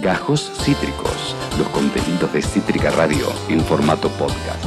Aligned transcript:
Gajos 0.00 0.50
Cítricos, 0.62 1.36
los 1.58 1.68
contenidos 1.68 2.32
de 2.32 2.40
Cítrica 2.40 2.90
Radio 2.90 3.26
en 3.50 3.60
formato 3.60 4.08
podcast. 4.08 4.64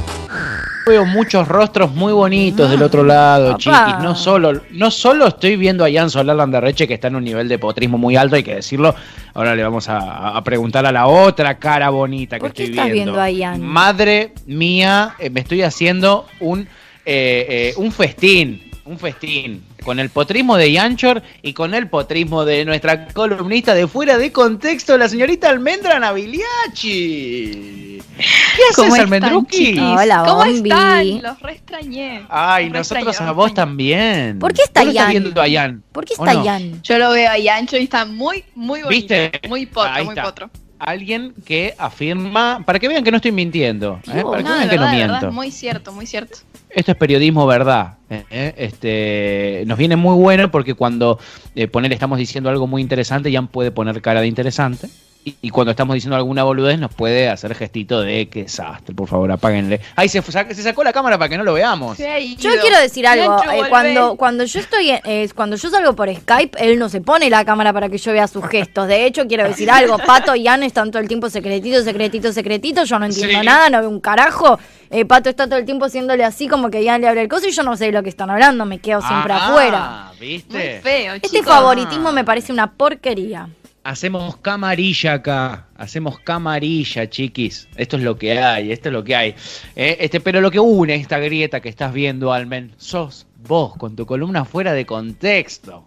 Veo 0.85 1.05
muchos 1.05 1.47
rostros 1.47 1.95
muy 1.95 2.13
bonitos 2.13 2.69
del 2.69 2.83
otro 2.83 3.03
lado, 3.03 3.57
chiquis. 3.57 3.97
No 4.01 4.15
solo, 4.15 4.61
no 4.71 4.91
solo 4.91 5.27
estoy 5.27 5.55
viendo 5.55 5.83
a 5.85 5.91
Jan 5.91 6.11
Solar 6.11 6.35
Landerreche, 6.35 6.87
que 6.87 6.93
está 6.93 7.07
en 7.07 7.15
un 7.15 7.23
nivel 7.23 7.47
de 7.47 7.57
potrismo 7.57 7.97
muy 7.97 8.15
alto, 8.15 8.35
hay 8.35 8.43
que 8.43 8.55
decirlo. 8.55 8.93
Ahora 9.33 9.55
le 9.55 9.63
vamos 9.63 9.87
a, 9.89 10.39
preguntar 10.43 10.85
a 10.85 10.91
la 10.91 11.07
otra 11.07 11.57
cara 11.57 11.89
bonita 11.89 12.37
que 12.39 12.47
estoy 12.47 12.69
viendo. 12.69 13.17
Madre 13.59 14.33
mía, 14.45 15.15
eh, 15.17 15.31
me 15.31 15.39
estoy 15.39 15.63
haciendo 15.63 16.27
un, 16.41 16.67
eh, 17.05 17.45
eh, 17.49 17.73
un 17.77 17.91
festín 17.91 18.72
un 18.85 18.99
festín 18.99 19.63
con 19.83 19.99
el 19.99 20.09
potrismo 20.09 20.57
de 20.57 20.71
Yanchor 20.71 21.21
y 21.41 21.53
con 21.53 21.73
el 21.73 21.89
potrismo 21.89 22.45
de 22.45 22.65
nuestra 22.65 23.07
columnista 23.07 23.73
de 23.73 23.87
fuera 23.87 24.17
de 24.17 24.31
contexto, 24.31 24.97
la 24.97 25.07
señorita 25.07 25.49
Almendra 25.49 25.99
Navigliachi. 25.99 28.01
¿Qué 28.17 28.61
haces, 28.69 28.99
Almendruki? 28.99 29.79
Hola, 29.79 30.23
¿Cómo 30.25 30.45
están? 30.45 31.21
Los 31.21 31.39
reextrañé. 31.41 32.25
Ay, 32.29 32.69
nosotros 32.69 33.19
a 33.21 33.31
vos 33.31 33.53
también. 33.53 34.39
¿Por 34.39 34.53
qué 34.53 34.63
está 34.63 34.83
Yan? 34.83 35.11
viendo 35.11 35.41
a 35.41 35.47
Yan? 35.47 35.83
¿Por 35.91 36.05
qué 36.05 36.13
está 36.13 36.43
Yan? 36.43 36.81
Yo 36.83 36.97
lo 36.97 37.11
veo 37.11 37.29
a 37.29 37.37
Yancho 37.37 37.77
y 37.77 37.83
está 37.83 38.05
muy, 38.05 38.43
muy 38.55 38.83
bonito. 38.83 39.13
¿Viste? 39.13 39.47
Muy 39.47 39.65
potro, 39.65 40.05
muy 40.05 40.15
potro 40.15 40.49
alguien 40.83 41.33
que 41.45 41.73
afirma, 41.77 42.63
para 42.65 42.79
que 42.79 42.87
vean 42.87 43.03
que 43.03 43.11
no 43.11 43.17
estoy 43.17 43.31
mintiendo, 43.31 43.99
¿eh? 44.13 44.23
para 44.23 44.43
que 44.43 44.49
vean 44.49 44.69
que 44.69 44.77
no 44.77 44.91
miento. 44.91 45.31
muy 45.31 45.51
cierto, 45.51 45.91
muy 45.91 46.05
cierto. 46.05 46.39
Esto 46.69 46.91
es 46.91 46.97
periodismo 46.97 47.45
verdad. 47.45 47.97
¿eh? 48.09 48.53
Este, 48.57 49.63
nos 49.67 49.77
viene 49.77 49.95
muy 49.95 50.15
bueno 50.15 50.49
porque 50.51 50.73
cuando 50.73 51.19
eh, 51.55 51.67
poner 51.67 51.93
estamos 51.93 52.17
diciendo 52.17 52.49
algo 52.49 52.67
muy 52.67 52.81
interesante, 52.81 53.31
Jan 53.31 53.47
puede 53.47 53.71
poner 53.71 54.01
cara 54.01 54.21
de 54.21 54.27
interesante. 54.27 54.89
Y, 55.25 55.49
cuando 55.51 55.71
estamos 55.71 55.93
diciendo 55.93 56.17
alguna 56.17 56.43
boludez 56.43 56.77
nos 56.77 56.93
puede 56.93 57.29
hacer 57.29 57.55
gestito 57.55 58.01
de 58.01 58.27
que 58.27 58.43
desastre, 58.43 58.93
por 58.93 59.07
favor, 59.07 59.31
apáguenle. 59.31 59.79
Ay, 59.95 60.09
se, 60.09 60.21
se 60.21 60.63
sacó 60.63 60.83
la 60.83 60.91
cámara 60.91 61.17
para 61.17 61.29
que 61.29 61.37
no 61.37 61.45
lo 61.45 61.53
veamos. 61.53 61.97
yo 61.97 62.51
quiero 62.59 62.77
decir 62.79 63.07
algo, 63.07 63.41
eh, 63.53 63.63
cuando, 63.69 64.15
cuando 64.15 64.43
yo 64.43 64.59
estoy 64.59 64.91
eh, 64.91 65.29
cuando 65.33 65.55
yo 65.55 65.69
salgo 65.69 65.95
por 65.95 66.13
Skype, 66.13 66.57
él 66.59 66.77
no 66.77 66.89
se 66.89 66.99
pone 66.99 67.29
la 67.29 67.45
cámara 67.45 67.71
para 67.71 67.87
que 67.87 67.97
yo 67.97 68.11
vea 68.11 68.27
sus 68.27 68.45
gestos. 68.47 68.87
De 68.87 69.05
hecho, 69.05 69.25
quiero 69.27 69.45
decir 69.45 69.71
algo, 69.71 69.97
Pato 69.97 70.35
y 70.35 70.47
Anne 70.47 70.65
están 70.65 70.91
todo 70.91 71.01
el 71.01 71.07
tiempo 71.07 71.29
secretito, 71.29 71.81
secretito, 71.83 72.33
secretito, 72.33 72.83
yo 72.83 72.99
no 72.99 73.05
entiendo 73.05 73.43
nada, 73.43 73.69
no 73.69 73.79
veo 73.79 73.89
un 73.89 74.01
carajo. 74.01 74.59
Eh, 74.89 75.05
Pato 75.05 75.29
está 75.29 75.47
todo 75.47 75.57
el 75.57 75.65
tiempo 75.65 75.85
haciéndole 75.85 76.23
así 76.23 76.47
como 76.47 76.69
que 76.69 76.83
Ian 76.83 77.01
le 77.01 77.07
abre 77.07 77.21
el 77.21 77.29
coso 77.29 77.47
y 77.47 77.51
yo 77.51 77.63
no 77.63 77.77
sé 77.77 77.85
de 77.85 77.91
lo 77.93 78.03
que 78.03 78.09
están 78.09 78.29
hablando, 78.29 78.65
me 78.65 78.79
quedo 78.79 79.01
siempre 79.01 79.33
ah, 79.33 79.47
afuera. 79.47 80.11
¿viste? 80.19 80.81
feo, 80.81 81.13
Este 81.15 81.43
favoritismo 81.43 82.11
me 82.11 82.23
parece 82.23 82.51
una 82.51 82.71
porquería. 82.71 83.47
Hacemos 83.85 84.37
camarilla 84.37 85.13
acá, 85.13 85.67
hacemos 85.75 86.19
camarilla, 86.19 87.09
chiquis. 87.09 87.67
Esto 87.75 87.97
es 87.97 88.03
lo 88.03 88.17
que 88.17 88.39
hay, 88.39 88.71
esto 88.71 88.87
es 88.87 88.93
lo 88.93 89.03
que 89.03 89.13
hay. 89.13 89.35
Eh, 89.75 89.97
este, 89.99 90.21
pero 90.21 90.39
lo 90.39 90.51
que 90.51 90.59
une 90.59 90.95
esta 90.95 91.19
grieta 91.19 91.59
que 91.59 91.67
estás 91.67 91.93
viendo, 91.93 92.31
Almen, 92.31 92.73
sos 92.77 93.27
vos 93.45 93.75
con 93.75 93.97
tu 93.97 94.05
columna 94.05 94.45
fuera 94.45 94.71
de 94.71 94.85
contexto. 94.85 95.85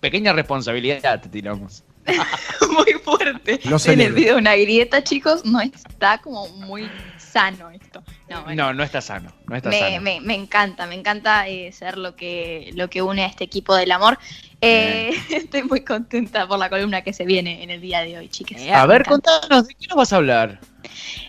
Pequeña 0.00 0.34
responsabilidad 0.34 1.22
te 1.22 1.30
tiramos. 1.30 1.84
muy 2.70 2.92
fuerte. 3.02 3.60
No 3.64 3.78
se 3.78 3.92
en 3.94 4.34
una 4.34 4.56
grieta, 4.56 5.02
chicos, 5.02 5.44
no 5.44 5.60
está 5.60 6.18
como 6.18 6.48
muy 6.48 6.90
sano 7.16 7.70
esto. 7.70 8.02
No, 8.30 8.72
no, 8.72 8.82
está 8.84 9.00
sano. 9.00 9.32
No 9.48 9.56
está 9.56 9.70
me, 9.70 9.80
sano. 9.80 10.00
Me, 10.02 10.34
encanta, 10.34 10.86
me 10.86 10.94
encanta 10.94 11.48
eh, 11.48 11.72
ser 11.72 11.98
lo 11.98 12.14
que, 12.14 12.70
lo 12.74 12.88
que 12.88 13.02
une 13.02 13.24
a 13.24 13.26
este 13.26 13.42
equipo 13.42 13.74
del 13.74 13.90
amor. 13.90 14.18
Eh, 14.60 15.10
estoy 15.30 15.64
muy 15.64 15.80
contenta 15.80 16.46
por 16.46 16.58
la 16.58 16.70
columna 16.70 17.02
que 17.02 17.12
se 17.12 17.24
viene 17.24 17.64
en 17.64 17.70
el 17.70 17.80
día 17.80 18.02
de 18.02 18.18
hoy, 18.18 18.28
chicas. 18.28 18.62
A 18.72 18.86
ver, 18.86 19.04
contanos, 19.04 19.66
¿de 19.66 19.74
qué 19.74 19.88
nos 19.88 19.96
vas 19.96 20.12
a 20.12 20.16
hablar? 20.16 20.60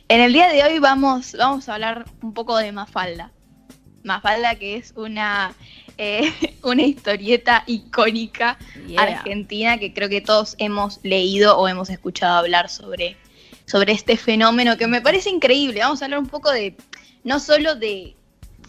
En 0.10 0.22
el 0.22 0.32
día 0.32 0.50
de 0.50 0.64
hoy 0.64 0.78
vamos, 0.78 1.36
vamos 1.38 1.68
a 1.70 1.74
hablar 1.74 2.06
un 2.22 2.34
poco 2.36 2.58
de 2.58 2.72
Mafalda. 2.72 3.32
Mafalda, 4.04 4.56
que 4.56 4.76
es 4.76 4.94
una, 4.96 5.54
eh, 5.98 6.32
una 6.64 6.84
historieta 6.84 7.64
icónica 7.66 8.60
argentina 8.96 9.80
que 9.80 9.92
creo 9.92 10.08
que 10.08 10.22
todos 10.22 10.56
hemos 10.60 11.00
leído 11.02 11.58
o 11.58 11.68
hemos 11.68 11.90
escuchado 11.90 12.38
hablar 12.38 12.70
sobre 12.70 13.18
sobre 13.72 13.94
este 13.94 14.18
fenómeno 14.18 14.76
que 14.76 14.86
me 14.86 15.00
parece 15.00 15.30
increíble. 15.30 15.80
Vamos 15.80 16.02
a 16.02 16.06
hablar 16.06 16.20
un 16.20 16.28
poco 16.28 16.52
de, 16.52 16.76
no 17.24 17.40
solo 17.40 17.76
de 17.76 18.18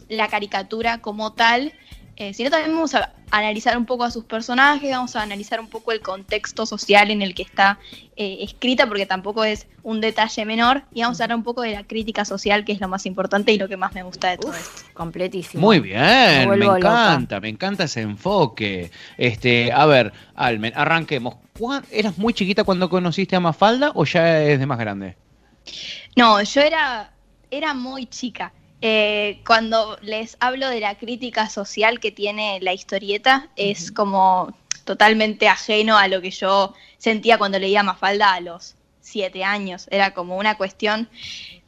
la 0.09 0.29
caricatura 0.29 0.99
como 0.99 1.33
tal, 1.33 1.73
eh, 2.15 2.33
sino 2.33 2.51
también 2.51 2.73
vamos 2.73 2.95
a 2.95 3.13
analizar 3.39 3.79
un 3.79 3.87
poco 3.87 4.05
a 4.05 4.11
sus 4.11 4.25
personajes, 4.25 4.91
vamos 4.91 5.17
a 5.17 5.23
analizar 5.23 5.59
un 5.59 5.69
poco 5.69 5.91
el 5.93 6.01
contexto 6.01 6.67
social 6.67 7.11
en 7.11 7.23
el 7.23 7.35
que 7.35 7.43
está 7.43 7.79
eh, 8.15 8.39
escrita, 8.41 8.87
porque 8.87 9.07
tampoco 9.07 9.43
es 9.43 9.67
un 9.83 10.03
detalle 10.03 10.45
menor, 10.45 10.83
y 10.93 11.01
vamos 11.01 11.19
a 11.21 11.25
hablar 11.25 11.39
un 11.39 11.43
poco 11.43 11.63
de 11.63 11.73
la 11.73 11.85
crítica 11.85 12.27
social, 12.27 12.65
que 12.67 12.73
es 12.73 12.81
lo 12.81 12.89
más 12.89 13.07
importante 13.07 13.51
y 13.51 13.59
lo 13.59 13.69
que 13.69 13.79
más 13.79 13.95
me 13.95 14.03
gusta 14.03 14.29
de 14.29 14.37
todo 14.37 14.53
esto. 14.53 14.83
Completísimo. 14.93 15.63
Muy 15.63 15.81
bien, 15.81 16.49
me, 16.51 16.67
encanta, 16.67 17.41
me 17.41 17.49
encanta 17.49 17.85
ese 17.85 18.03
enfoque. 18.03 18.91
Este, 19.17 19.73
a 19.73 19.87
ver, 19.87 20.13
Almen, 20.35 20.75
arranquemos. 20.77 21.37
¿Eras 21.91 22.19
muy 22.19 22.35
chiquita 22.35 22.65
cuando 22.65 22.91
conociste 22.91 23.35
a 23.35 23.41
Mafalda 23.41 23.93
o 23.95 24.05
ya 24.05 24.43
es 24.43 24.59
de 24.59 24.67
más 24.67 24.79
grande? 24.79 25.17
No, 26.17 26.43
yo 26.43 26.61
era, 26.61 27.13
era 27.51 27.73
muy 27.73 28.05
chica. 28.07 28.53
Eh, 28.85 29.41
cuando 29.47 29.97
les 30.03 30.37
hablo 30.41 30.69
de 30.69 30.81
la 30.81 30.97
crítica 30.97 31.49
social 31.49 32.01
que 32.01 32.11
tiene 32.11 32.59
la 32.61 32.73
historieta, 32.73 33.49
es 33.55 33.93
como 33.93 34.53
totalmente 34.83 35.47
ajeno 35.47 35.97
a 35.97 36.09
lo 36.09 36.21
que 36.21 36.33
yo 36.33 36.75
sentía 36.99 37.39
cuando 37.39 37.61
leía 37.61 37.85
Mafalda 37.85 38.35
a 38.35 38.41
los 38.41 38.75
siete 39.01 39.45
años. 39.45 39.87
Era 39.89 40.15
como 40.15 40.37
una 40.37 40.57
cuestión. 40.57 41.09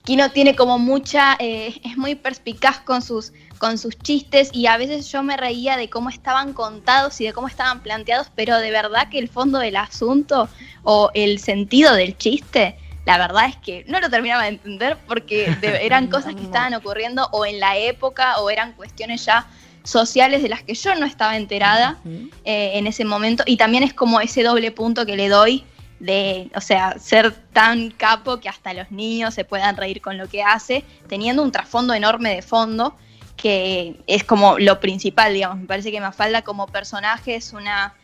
Kino 0.03 0.33
tiene 0.33 0.57
como 0.57 0.81
mucha, 0.81 1.37
eh, 1.39 1.81
es 1.85 1.97
muy 1.97 2.17
perspicaz 2.17 2.81
con 2.81 3.01
sus, 3.01 3.33
con 3.59 3.79
sus 3.79 3.97
chistes 3.97 4.51
y 4.53 4.67
a 4.67 4.77
veces 4.77 5.11
yo 5.13 5.23
me 5.23 5.37
reía 5.37 5.77
de 5.77 5.89
cómo 5.89 6.09
estaban 6.09 6.53
contados 6.53 7.21
y 7.21 7.27
de 7.27 7.33
cómo 7.33 7.47
estaban 7.47 7.81
planteados, 7.81 8.27
pero 8.35 8.59
de 8.59 8.73
verdad 8.73 9.09
que 9.09 9.21
el 9.21 9.29
fondo 9.29 9.61
del 9.61 9.77
asunto 9.77 10.49
o 10.83 11.13
el 11.15 11.39
sentido 11.39 11.95
del 11.95 12.19
chiste 12.19 12.77
la 13.05 13.19
verdad 13.19 13.47
es 13.49 13.57
que 13.57 13.85
no 13.87 14.01
lo 14.01 14.09
terminaba 14.09 14.45
de 14.45 14.51
entender 14.51 14.97
porque 15.07 15.57
eran 15.83 16.09
cosas 16.09 16.35
que 16.35 16.43
estaban 16.43 16.75
ocurriendo 16.75 17.29
o 17.33 17.45
en 17.47 17.61
la 17.61 17.77
época 17.77 18.39
o 18.39 18.51
eran 18.51 18.73
cuestiones 18.73 19.25
ya 19.25 19.47
sociales 19.83 20.43
de 20.43 20.49
las 20.49 20.63
que 20.63 20.75
yo 20.75 20.95
no 20.95 21.05
estaba 21.05 21.37
enterada 21.37 21.99
eh, 22.45 22.73
en 22.75 22.87
ese 22.87 23.05
momento. 23.05 23.45
Y 23.47 23.59
también 23.59 23.83
es 23.83 23.93
como 23.93 24.21
ese 24.21 24.43
doble 24.43 24.71
punto 24.73 25.05
que 25.05 25.17
le 25.17 25.29
doy 25.29 25.65
de, 26.01 26.51
o 26.57 26.61
sea, 26.61 26.99
ser 26.99 27.33
tan 27.53 27.91
capo 27.91 28.41
que 28.41 28.49
hasta 28.49 28.73
los 28.73 28.91
niños 28.91 29.35
se 29.35 29.45
puedan 29.45 29.77
reír 29.77 30.01
con 30.01 30.17
lo 30.19 30.29
que 30.29 30.43
hace, 30.43 30.85
teniendo 31.07 31.43
un 31.43 31.53
trasfondo 31.53 31.95
enorme 31.95 32.35
de 32.35 32.43
fondo 32.43 32.97
que 33.37 34.01
es 34.07 34.25
como 34.25 34.59
lo 34.59 34.81
principal, 34.81 35.35
digamos. 35.35 35.59
Me 35.59 35.67
parece 35.67 35.91
que 35.91 36.01
Mafalda 36.01 36.43
como 36.43 36.67
personaje 36.67 37.35
es 37.35 37.53
una, 37.53 37.95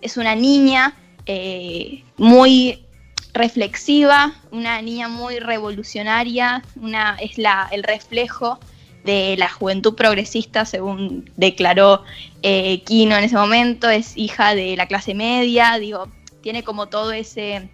es 0.00 0.16
una 0.16 0.34
niña 0.34 0.96
eh, 1.26 2.04
muy 2.16 2.84
reflexiva, 3.38 4.34
una 4.50 4.82
niña 4.82 5.08
muy 5.08 5.38
revolucionaria, 5.38 6.62
una, 6.76 7.16
es 7.20 7.38
la, 7.38 7.68
el 7.70 7.82
reflejo 7.82 8.58
de 9.04 9.36
la 9.38 9.48
juventud 9.48 9.94
progresista, 9.94 10.66
según 10.66 11.30
declaró 11.36 12.04
eh, 12.42 12.82
Kino 12.82 13.16
en 13.16 13.24
ese 13.24 13.36
momento, 13.36 13.88
es 13.88 14.16
hija 14.16 14.54
de 14.54 14.76
la 14.76 14.86
clase 14.86 15.14
media, 15.14 15.78
digo, 15.78 16.08
tiene 16.42 16.62
como 16.62 16.88
todo 16.88 17.12
ese, 17.12 17.70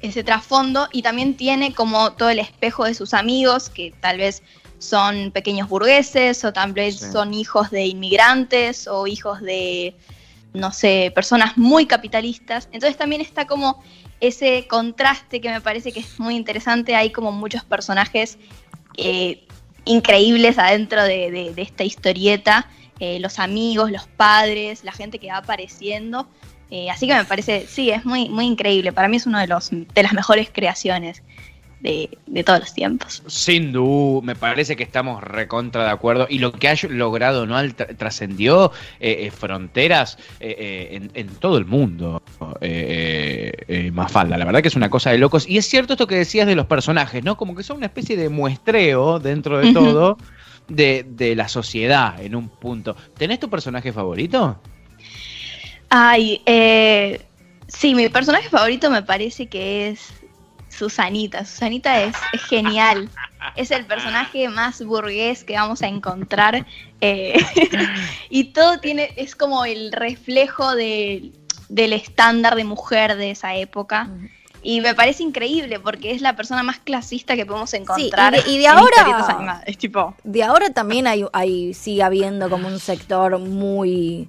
ese 0.00 0.24
trasfondo 0.24 0.88
y 0.90 1.02
también 1.02 1.36
tiene 1.36 1.72
como 1.72 2.14
todo 2.14 2.30
el 2.30 2.38
espejo 2.38 2.84
de 2.84 2.94
sus 2.94 3.14
amigos, 3.14 3.68
que 3.68 3.94
tal 4.00 4.18
vez 4.18 4.42
son 4.78 5.30
pequeños 5.30 5.68
burgueses 5.68 6.44
o 6.44 6.52
tal 6.52 6.72
vez 6.72 6.98
son 6.98 7.32
hijos 7.34 7.70
de 7.70 7.86
inmigrantes 7.86 8.88
o 8.88 9.06
hijos 9.06 9.40
de, 9.40 9.94
no 10.52 10.72
sé, 10.72 11.12
personas 11.14 11.56
muy 11.56 11.86
capitalistas. 11.86 12.68
Entonces 12.72 12.96
también 12.96 13.20
está 13.20 13.46
como 13.46 13.82
ese 14.20 14.66
contraste 14.66 15.40
que 15.40 15.50
me 15.50 15.60
parece 15.60 15.92
que 15.92 16.00
es 16.00 16.18
muy 16.18 16.36
interesante. 16.36 16.94
Hay 16.94 17.10
como 17.10 17.32
muchos 17.32 17.64
personajes 17.64 18.38
eh, 18.96 19.46
increíbles 19.84 20.58
adentro 20.58 21.02
de, 21.02 21.52
esta 21.56 21.84
historieta. 21.84 22.68
Eh, 22.98 23.20
los 23.20 23.38
amigos, 23.38 23.90
los 23.90 24.06
padres, 24.06 24.84
la 24.84 24.92
gente 24.92 25.18
que 25.18 25.28
va 25.28 25.38
apareciendo. 25.38 26.26
Eh, 26.70 26.90
así 26.90 27.06
que 27.06 27.14
me 27.14 27.24
parece, 27.24 27.66
sí, 27.68 27.90
es 27.90 28.04
muy, 28.04 28.28
muy 28.28 28.46
increíble. 28.46 28.92
Para 28.92 29.08
mí 29.08 29.16
es 29.16 29.26
uno 29.26 29.38
de 29.38 29.46
los 29.46 29.70
de 29.70 30.02
las 30.02 30.12
mejores 30.12 30.48
creaciones 30.52 31.22
de, 31.80 32.44
todos 32.44 32.60
los 32.60 32.74
tiempos. 32.74 33.22
Sin 33.26 33.72
duda, 33.72 34.22
me 34.22 34.34
parece 34.34 34.76
que 34.76 34.82
estamos 34.82 35.22
recontra 35.22 35.84
de 35.84 35.90
acuerdo. 35.90 36.26
Y 36.28 36.38
lo 36.38 36.52
que 36.52 36.68
ha 36.68 36.76
logrado, 36.88 37.46
¿no? 37.46 37.56
Trascendió 37.74 38.72
eh, 39.00 39.26
eh, 39.26 39.30
fronteras 39.30 40.18
eh, 40.40 41.08
en, 41.14 41.28
todo 41.28 41.58
el 41.58 41.66
mundo. 41.66 42.22
Mafalda, 43.92 44.38
la 44.38 44.44
verdad 44.44 44.62
que 44.62 44.68
es 44.68 44.76
una 44.76 44.90
cosa 44.90 45.10
de 45.10 45.18
locos. 45.18 45.48
Y 45.48 45.58
es 45.58 45.66
cierto 45.66 45.94
esto 45.94 46.06
que 46.06 46.16
decías 46.16 46.46
de 46.46 46.56
los 46.56 46.66
personajes, 46.66 47.22
¿no? 47.22 47.36
Como 47.36 47.54
que 47.54 47.62
son 47.62 47.78
una 47.78 47.86
especie 47.86 48.16
de 48.16 48.28
muestreo 48.28 49.18
dentro 49.18 49.58
de 49.58 49.72
todo. 49.72 50.18
De, 50.68 51.06
de, 51.08 51.36
la 51.36 51.46
sociedad 51.46 52.20
en 52.20 52.34
un 52.34 52.48
punto. 52.48 52.96
¿Tenés 53.16 53.38
tu 53.38 53.48
personaje 53.48 53.92
favorito? 53.92 54.60
Ay, 55.90 56.42
Sí, 57.68 57.94
mi 57.94 58.08
personaje 58.08 58.48
favorito 58.48 58.90
me 58.90 59.02
parece 59.02 59.46
que 59.46 59.88
es 59.88 60.12
Susanita. 60.76 61.44
Susanita 61.44 62.02
es, 62.02 62.16
genial. 62.48 63.08
Es 63.54 63.70
el 63.70 63.86
personaje 63.86 64.48
más 64.48 64.84
burgués 64.84 65.44
que 65.44 65.54
vamos 65.54 65.82
a 65.82 65.88
encontrar. 65.88 66.66
Eh, 67.00 67.34
y 68.30 68.44
todo 68.52 68.78
tiene, 68.80 69.12
es 69.16 69.36
como 69.36 69.64
el 69.64 69.92
reflejo 69.92 70.74
del 70.74 71.32
estándar 71.68 72.54
de 72.54 72.64
mujer 72.64 73.16
de 73.16 73.30
esa 73.30 73.54
época. 73.54 74.10
Y 74.62 74.80
me 74.80 74.94
parece 74.94 75.22
increíble 75.22 75.78
porque 75.78 76.10
es 76.10 76.20
la 76.20 76.34
persona 76.34 76.62
más 76.62 76.78
clasista 76.80 77.36
que 77.36 77.46
podemos 77.46 77.72
encontrar. 77.74 78.34
y, 78.46 78.58
de, 78.58 78.66
ahora. 78.66 79.62
Es 79.64 79.78
tipo. 79.78 80.14
De 80.24 80.42
ahora 80.42 80.70
también 80.70 81.06
hay, 81.06 81.24
hay, 81.32 81.72
sigue 81.72 82.02
habiendo 82.02 82.50
como 82.50 82.66
un 82.66 82.80
sector 82.80 83.38
muy, 83.38 84.28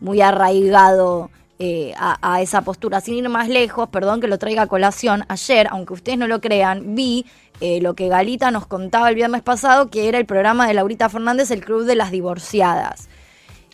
muy 0.00 0.22
arraigado 0.22 1.30
eh, 1.66 1.94
a, 1.96 2.42
esa 2.42 2.60
postura. 2.60 3.00
Sin 3.00 3.14
ir 3.14 3.26
más 3.30 3.48
lejos, 3.48 3.88
perdón 3.88 4.20
que 4.20 4.28
lo 4.28 4.38
traiga 4.38 4.62
a 4.62 4.66
colación, 4.66 5.24
ayer, 5.28 5.66
aunque 5.70 5.94
ustedes 5.94 6.18
no 6.18 6.26
lo 6.26 6.42
crean, 6.42 6.94
vi 6.94 7.24
eh, 7.62 7.80
lo 7.80 7.94
que 7.94 8.08
Galita 8.08 8.50
nos 8.50 8.66
contaba 8.66 9.08
el 9.08 9.14
viernes 9.14 9.40
pasado, 9.40 9.88
que 9.88 10.08
era 10.08 10.18
el 10.18 10.26
programa 10.26 10.66
de 10.66 10.74
Laurita 10.74 11.08
Fernández, 11.08 11.50
el 11.50 11.64
Club 11.64 11.84
de 11.84 11.94
las 11.94 12.10
Divorciadas. 12.10 13.08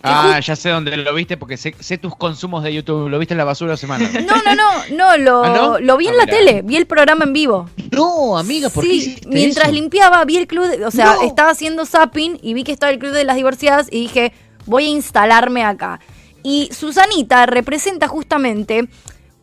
Ah, 0.05 0.39
ya 0.39 0.55
sé 0.55 0.69
dónde 0.69 0.97
lo 0.97 1.13
viste 1.13 1.37
porque 1.37 1.57
sé, 1.57 1.99
tus 1.99 2.15
consumos 2.15 2.63
de 2.63 2.73
YouTube. 2.73 3.09
¿Lo 3.09 3.19
viste 3.19 3.35
en 3.35 3.39
la 3.39 3.45
basura 3.45 3.77
semana? 3.77 4.09
No, 4.21 4.37
no, 4.37 4.55
no, 4.55 5.17
no, 5.17 5.17
lo, 5.17 5.45
¿Ah, 5.45 5.79
lo 5.81 5.97
vi 5.97 6.07
en 6.07 6.15
ah, 6.15 6.19
la 6.19 6.27
tele, 6.27 6.63
vi 6.63 6.77
el 6.77 6.87
programa 6.87 7.25
en 7.25 7.33
vivo. 7.33 7.69
No, 7.91 8.39
amiga, 8.39 8.69
¿por 8.69 8.85
sí, 8.85 9.17
mientras 9.27 9.73
limpiaba, 9.73 10.25
vi 10.25 10.37
el 10.37 10.47
club, 10.47 10.65
o 10.87 10.93
sea, 10.93 11.17
estaba 11.25 11.51
haciendo 11.51 11.87
zapping 11.87 12.39
y 12.41 12.55
vi 12.55 12.63
que 12.63 12.71
estaba 12.71 12.93
el 12.93 13.01
Club 13.01 13.13
de 13.13 13.25
las 13.25 13.35
Divorciadas 13.35 13.89
y 13.91 14.03
dije, 14.03 14.33
voy 14.65 14.85
a 14.85 14.91
instalarme 14.91 15.65
acá. 15.65 15.99
Y 16.43 16.69
Susanita 16.73 17.47
representa 17.47 18.09
justamente 18.09 18.89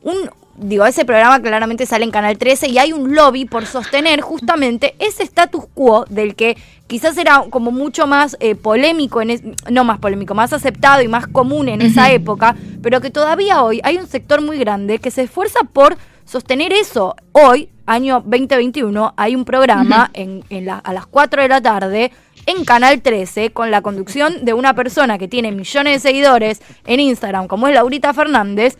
un, 0.01 0.29
digo, 0.57 0.85
ese 0.85 1.05
programa 1.05 1.39
claramente 1.41 1.85
sale 1.85 2.03
en 2.03 2.11
Canal 2.11 2.37
13 2.37 2.69
y 2.69 2.77
hay 2.79 2.93
un 2.93 3.15
lobby 3.15 3.45
por 3.45 3.65
sostener 3.65 4.21
justamente 4.21 4.95
ese 4.99 5.23
status 5.23 5.65
quo 5.73 6.05
del 6.09 6.35
que 6.35 6.57
quizás 6.87 7.17
era 7.17 7.43
como 7.49 7.71
mucho 7.71 8.07
más 8.07 8.37
eh, 8.39 8.55
polémico, 8.55 9.21
en 9.21 9.55
no 9.69 9.83
más 9.83 9.99
polémico, 9.99 10.33
más 10.33 10.53
aceptado 10.53 11.01
y 11.01 11.07
más 11.07 11.27
común 11.27 11.69
en 11.69 11.81
esa 11.81 12.11
época, 12.11 12.55
pero 12.81 13.01
que 13.01 13.11
todavía 13.11 13.61
hoy 13.63 13.81
hay 13.83 13.97
un 13.97 14.07
sector 14.07 14.41
muy 14.41 14.57
grande 14.57 14.99
que 14.99 15.11
se 15.11 15.23
esfuerza 15.23 15.59
por 15.71 15.97
sostener 16.25 16.73
eso. 16.73 17.15
Hoy, 17.31 17.69
año 17.85 18.21
2021, 18.25 19.13
hay 19.15 19.35
un 19.35 19.45
programa 19.45 20.09
en, 20.13 20.43
a 20.69 20.93
las 20.93 21.05
4 21.05 21.41
de 21.43 21.47
la 21.47 21.61
tarde 21.61 22.11
en 22.47 22.65
Canal 22.65 23.01
13 23.01 23.51
con 23.51 23.69
la 23.69 23.81
conducción 23.81 24.43
de 24.45 24.53
una 24.53 24.73
persona 24.73 25.19
que 25.19 25.27
tiene 25.27 25.51
millones 25.51 25.93
de 25.93 26.09
seguidores 26.09 26.61
en 26.85 26.99
Instagram, 26.99 27.47
como 27.47 27.67
es 27.67 27.75
Laurita 27.75 28.13
Fernández, 28.13 28.77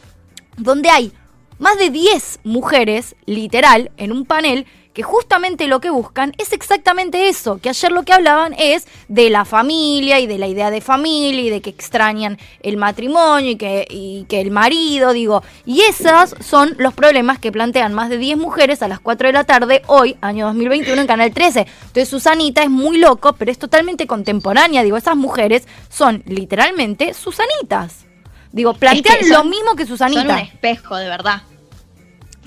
donde 0.57 0.89
hay 0.89 1.11
más 1.59 1.77
de 1.77 1.89
10 1.89 2.39
mujeres, 2.43 3.15
literal, 3.25 3.91
en 3.97 4.11
un 4.11 4.25
panel 4.25 4.65
que 4.97 5.03
justamente 5.03 5.67
lo 5.67 5.79
que 5.79 5.91
buscan 5.91 6.33
es 6.39 6.53
exactamente 6.53 7.29
eso, 7.29 7.59
que 7.59 7.69
ayer 7.69 7.91
lo 7.91 8.01
que 8.01 8.13
hablaban 8.13 8.55
es 8.57 8.87
de 9.07 9.29
la 9.29 9.45
familia 9.45 10.19
y 10.19 10.25
de 10.25 10.39
la 10.39 10.47
idea 10.47 10.71
de 10.71 10.81
familia 10.81 11.39
y 11.39 11.51
de 11.51 11.61
que 11.61 11.69
extrañan 11.69 12.39
el 12.63 12.77
matrimonio 12.77 13.51
y 13.51 13.57
que, 13.57 14.25
que 14.27 14.41
el 14.41 14.49
marido, 14.49 15.13
digo, 15.13 15.43
y 15.67 15.81
esos 15.81 16.33
son 16.39 16.73
los 16.79 16.95
problemas 16.95 17.37
que 17.37 17.51
plantean 17.51 17.93
más 17.93 18.09
de 18.09 18.17
10 18.17 18.39
mujeres 18.39 18.81
a 18.81 18.87
las 18.87 18.99
4 18.99 19.27
de 19.27 19.33
la 19.33 19.43
tarde 19.43 19.83
hoy, 19.85 20.17
año 20.19 20.47
2021, 20.47 20.99
en 20.99 21.07
Canal 21.07 21.31
13. 21.31 21.59
Entonces 21.59 22.09
Susanita 22.09 22.63
es 22.63 22.71
muy 22.71 22.97
loco, 22.97 23.33
pero 23.33 23.51
es 23.51 23.59
totalmente 23.59 24.07
contemporánea, 24.07 24.81
digo, 24.81 24.97
esas 24.97 25.15
mujeres 25.15 25.67
son 25.89 26.23
literalmente 26.25 27.13
Susanitas. 27.13 28.07
Digo, 28.51 28.73
plantean 28.73 29.29
lo 29.29 29.43
mismo 29.43 29.75
que 29.75 29.85
Susanita. 29.85 30.23
Son 30.23 30.31
un 30.31 30.37
espejo, 30.39 30.95
de 30.95 31.07
verdad. 31.07 31.43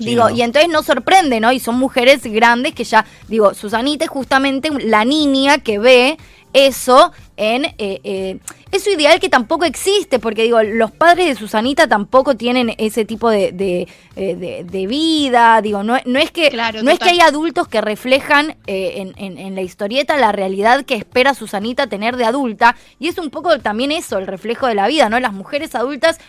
Digo, 0.05 0.29
y 0.29 0.41
entonces 0.41 0.69
no 0.69 0.83
sorprende, 0.83 1.39
¿no? 1.39 1.51
Y 1.51 1.59
son 1.59 1.75
mujeres 1.77 2.23
grandes 2.23 2.73
que 2.73 2.83
ya, 2.83 3.05
digo, 3.27 3.53
Susanita 3.53 4.05
es 4.05 4.11
justamente 4.11 4.69
la 4.83 5.05
niña 5.05 5.59
que 5.59 5.79
ve 5.79 6.17
eso 6.53 7.11
en 7.37 7.65
eh, 7.65 8.01
eh, 8.03 8.39
eso 8.71 8.89
ideal 8.91 9.19
que 9.19 9.29
tampoco 9.29 9.65
existe, 9.65 10.19
porque 10.19 10.43
digo, 10.43 10.61
los 10.61 10.91
padres 10.91 11.27
de 11.27 11.35
Susanita 11.35 11.87
tampoco 11.87 12.35
tienen 12.35 12.73
ese 12.77 13.03
tipo 13.03 13.29
de, 13.29 13.51
de, 13.51 13.87
eh, 14.15 14.87
vida, 14.87 15.61
digo, 15.61 15.83
no, 15.83 15.97
no 16.05 16.19
es 16.19 16.31
que 16.31 16.51
no 16.83 16.91
es 16.91 16.99
que 16.99 17.09
hay 17.09 17.19
adultos 17.19 17.67
que 17.67 17.81
reflejan 17.81 18.57
en, 18.67 19.13
en, 19.17 19.55
la 19.55 19.61
historieta 19.61 20.17
la 20.17 20.31
realidad 20.31 20.85
que 20.85 20.95
espera 20.95 21.33
Susanita 21.33 21.87
tener 21.87 22.15
de 22.15 22.25
adulta, 22.25 22.75
y 22.99 23.07
es 23.07 23.17
un 23.17 23.29
poco 23.29 23.59
también 23.59 23.91
eso, 23.91 24.17
el 24.19 24.27
reflejo 24.27 24.67
de 24.67 24.75
la 24.75 24.87
vida, 24.87 25.09
¿no? 25.09 25.19
Las 25.19 25.33
mujeres 25.33 25.73
adultas 25.75 26.19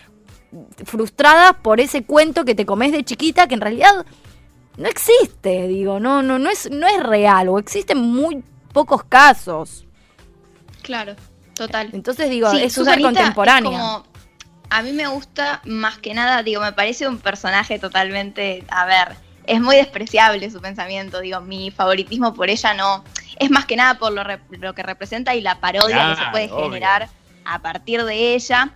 frustradas 0.85 1.55
por 1.61 1.79
ese 1.79 2.03
cuento 2.03 2.45
que 2.45 2.55
te 2.55 2.65
comes 2.65 2.91
de 2.91 3.03
chiquita 3.03 3.47
que 3.47 3.55
en 3.55 3.61
realidad 3.61 4.05
no 4.77 4.87
existe, 4.87 5.67
digo, 5.67 5.99
no, 5.99 6.21
no, 6.23 6.39
no 6.39 6.49
es, 6.49 6.69
no 6.71 6.87
es 6.87 7.01
real, 7.03 7.49
o 7.49 7.59
existen 7.59 7.99
muy 7.99 8.43
pocos 8.71 9.03
casos. 9.03 9.85
Claro, 10.81 11.15
total. 11.53 11.89
Entonces 11.93 12.29
digo, 12.29 12.51
es 12.51 12.73
súper 12.73 13.01
contemporánea. 13.01 14.03
a 14.69 14.81
mí 14.81 14.91
me 14.91 15.07
gusta 15.07 15.61
más 15.65 15.99
que 15.99 16.13
nada, 16.13 16.41
digo, 16.43 16.61
me 16.61 16.73
parece 16.73 17.07
un 17.07 17.19
personaje 17.19 17.77
totalmente, 17.77 18.63
a 18.69 18.85
ver, 18.85 19.15
es 19.45 19.61
muy 19.61 19.75
despreciable 19.75 20.49
su 20.49 20.59
pensamiento, 20.61 21.19
digo, 21.19 21.41
mi 21.41 21.69
favoritismo 21.69 22.33
por 22.33 22.49
ella 22.49 22.73
no, 22.73 23.03
es 23.39 23.51
más 23.51 23.65
que 23.65 23.75
nada 23.75 23.95
por 23.99 24.11
lo, 24.11 24.23
lo 24.49 24.73
que 24.73 24.83
representa 24.83 25.35
y 25.35 25.41
la 25.41 25.59
parodia 25.59 26.15
que 26.15 26.23
se 26.23 26.31
puede 26.31 26.49
generar 26.49 27.09
a 27.45 27.59
partir 27.59 28.03
de 28.03 28.35
ella. 28.35 28.73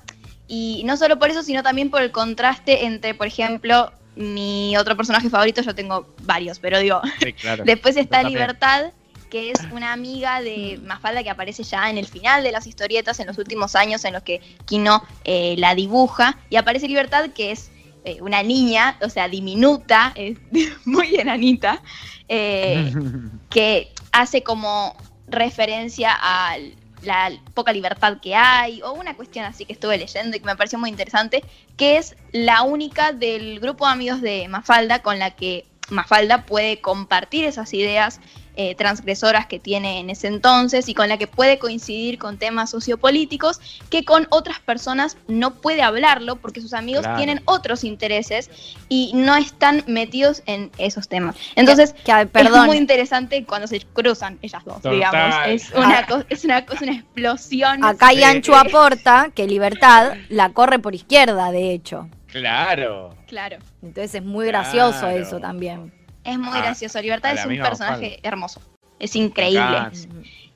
Y 0.48 0.84
no 0.86 0.96
solo 0.98 1.20
por 1.20 1.30
eso, 1.30 1.44
sino 1.44 1.64
también 1.64 1.90
por 1.90 2.02
el 2.02 2.12
contraste 2.12 2.86
entre, 2.86 3.14
por 3.14 3.28
ejemplo, 3.28 3.92
mi 4.16 4.76
otro 4.78 4.96
personaje 4.98 5.30
favorito, 5.30 5.62
yo 5.62 5.76
tengo 5.76 6.08
varios, 6.24 6.60
pero 6.60 6.80
digo, 6.80 7.02
después 7.66 7.98
está 7.98 8.24
Libertad, 8.24 8.92
que 9.30 9.52
es 9.52 9.60
una 9.72 9.94
amiga 9.94 10.42
de 10.42 10.80
Mafalda 10.84 11.24
que 11.24 11.30
aparece 11.30 11.64
ya 11.64 11.90
en 11.90 11.98
el 11.98 12.08
final 12.08 12.44
de 12.44 12.52
las 12.52 12.66
historietas, 12.66 13.20
en 13.20 13.28
los 13.28 13.38
últimos 13.38 13.76
años 13.76 14.06
en 14.06 14.14
los 14.14 14.24
que 14.24 14.42
Kino 14.66 15.04
eh, 15.26 15.56
la 15.58 15.76
dibuja, 15.76 16.38
y 16.50 16.56
aparece 16.56 16.88
Libertad, 16.88 17.30
que 17.32 17.52
es 17.52 17.72
eh, 18.06 18.20
una 18.22 18.42
niña, 18.42 18.98
o 19.02 19.10
sea, 19.10 19.28
diminuta, 19.28 20.14
muy 20.86 21.16
enanita, 21.16 21.82
eh, 22.30 22.94
que 23.50 23.92
hace 24.12 24.44
como 24.44 24.96
referencia 25.28 26.14
al 26.14 26.74
la 27.02 27.32
poca 27.54 27.72
libertad 27.72 28.18
que 28.22 28.36
hay, 28.36 28.82
o 28.82 28.92
una 28.92 29.16
cuestión 29.16 29.46
así 29.46 29.66
que 29.66 29.74
estuve 29.74 29.98
leyendo 29.98 30.36
y 30.36 30.40
que 30.40 30.46
me 30.46 30.56
pareció 30.56 30.80
muy 30.80 30.90
interesante, 30.90 31.44
que 31.76 31.98
es 31.98 32.16
la 32.32 32.64
única 32.64 33.12
del 33.12 33.60
grupo 33.60 33.86
de 33.86 33.92
amigos 33.92 34.22
de 34.22 34.48
Mafalda 34.48 35.02
con 35.02 35.20
la 35.20 35.32
que 35.32 35.66
Mafalda 35.90 36.46
puede 36.46 36.82
compartir 36.82 37.46
esas 37.46 37.74
ideas 37.74 38.20
eh, 38.60 38.76
transgresoras 38.76 39.46
que 39.46 39.60
tiene 39.60 40.00
en 40.00 40.10
ese 40.10 40.28
entonces 40.28 40.90
y 40.90 40.96
con 40.96 41.10
la 41.10 41.18
que 41.18 41.28
puede 41.28 41.60
coincidir 41.60 42.18
con 42.18 42.38
temas 42.38 42.72
sociopolíticos 42.72 43.62
que 43.92 44.04
con 44.04 44.28
otras 44.32 44.60
personas 44.60 45.16
no 45.28 45.54
puede 45.54 45.84
hablarlo 45.84 46.38
porque 46.38 46.60
sus 46.60 46.74
amigos 46.74 47.06
tienen 47.18 47.42
otros 47.46 47.84
intereses 47.84 48.50
y 48.90 49.12
no 49.14 49.36
están 49.36 49.84
metidos 49.86 50.42
en 50.48 50.72
esos 50.80 51.08
temas. 51.08 51.36
Entonces, 51.56 51.94
es 52.06 52.52
muy 52.66 52.78
interesante 52.78 53.46
cuando 53.46 53.68
se 53.68 53.82
cruzan 53.94 54.40
ellas 54.42 54.66
dos, 54.66 54.82
digamos. 54.82 55.36
Es 55.48 55.72
una, 55.76 56.00
ah. 56.00 56.26
es, 56.30 56.44
una, 56.44 56.66
una 56.82 56.92
explosión. 56.94 57.84
Acá 57.86 58.12
Yanchu 58.12 58.56
aporta 58.56 59.30
que 59.36 59.46
Libertad 59.46 60.14
la 60.30 60.50
corre 60.50 60.80
por 60.80 60.96
izquierda, 60.96 61.52
de 61.52 61.74
hecho. 61.74 62.10
Claro. 62.28 63.16
Claro. 63.28 63.58
Entonces 63.82 64.16
es 64.16 64.24
muy 64.24 64.48
gracioso 64.48 65.08
eso 65.10 65.40
también. 65.40 65.97
Es 66.28 66.38
muy 66.38 66.58
ah, 66.58 66.62
gracioso. 66.62 67.02
Libertad 67.02 67.34
es 67.34 67.46
un 67.46 67.58
personaje 67.58 68.20
hermoso. 68.22 68.62
Es 69.00 69.16
increíble. 69.16 69.92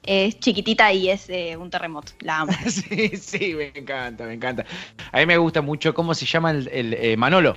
Es 0.04 0.40
chiquitita 0.40 0.92
y 0.92 1.10
es 1.10 1.30
eh, 1.30 1.56
un 1.56 1.70
terremoto. 1.70 2.12
La 2.20 2.40
amo. 2.40 2.52
sí, 2.68 3.16
sí, 3.16 3.54
me 3.54 3.68
encanta, 3.68 4.26
me 4.26 4.34
encanta. 4.34 4.66
A 5.12 5.20
mí 5.20 5.26
me 5.26 5.38
gusta 5.38 5.62
mucho 5.62 5.94
cómo 5.94 6.14
se 6.14 6.26
llama 6.26 6.52
el, 6.52 6.68
eh, 6.94 7.16
Manolo. 7.18 7.56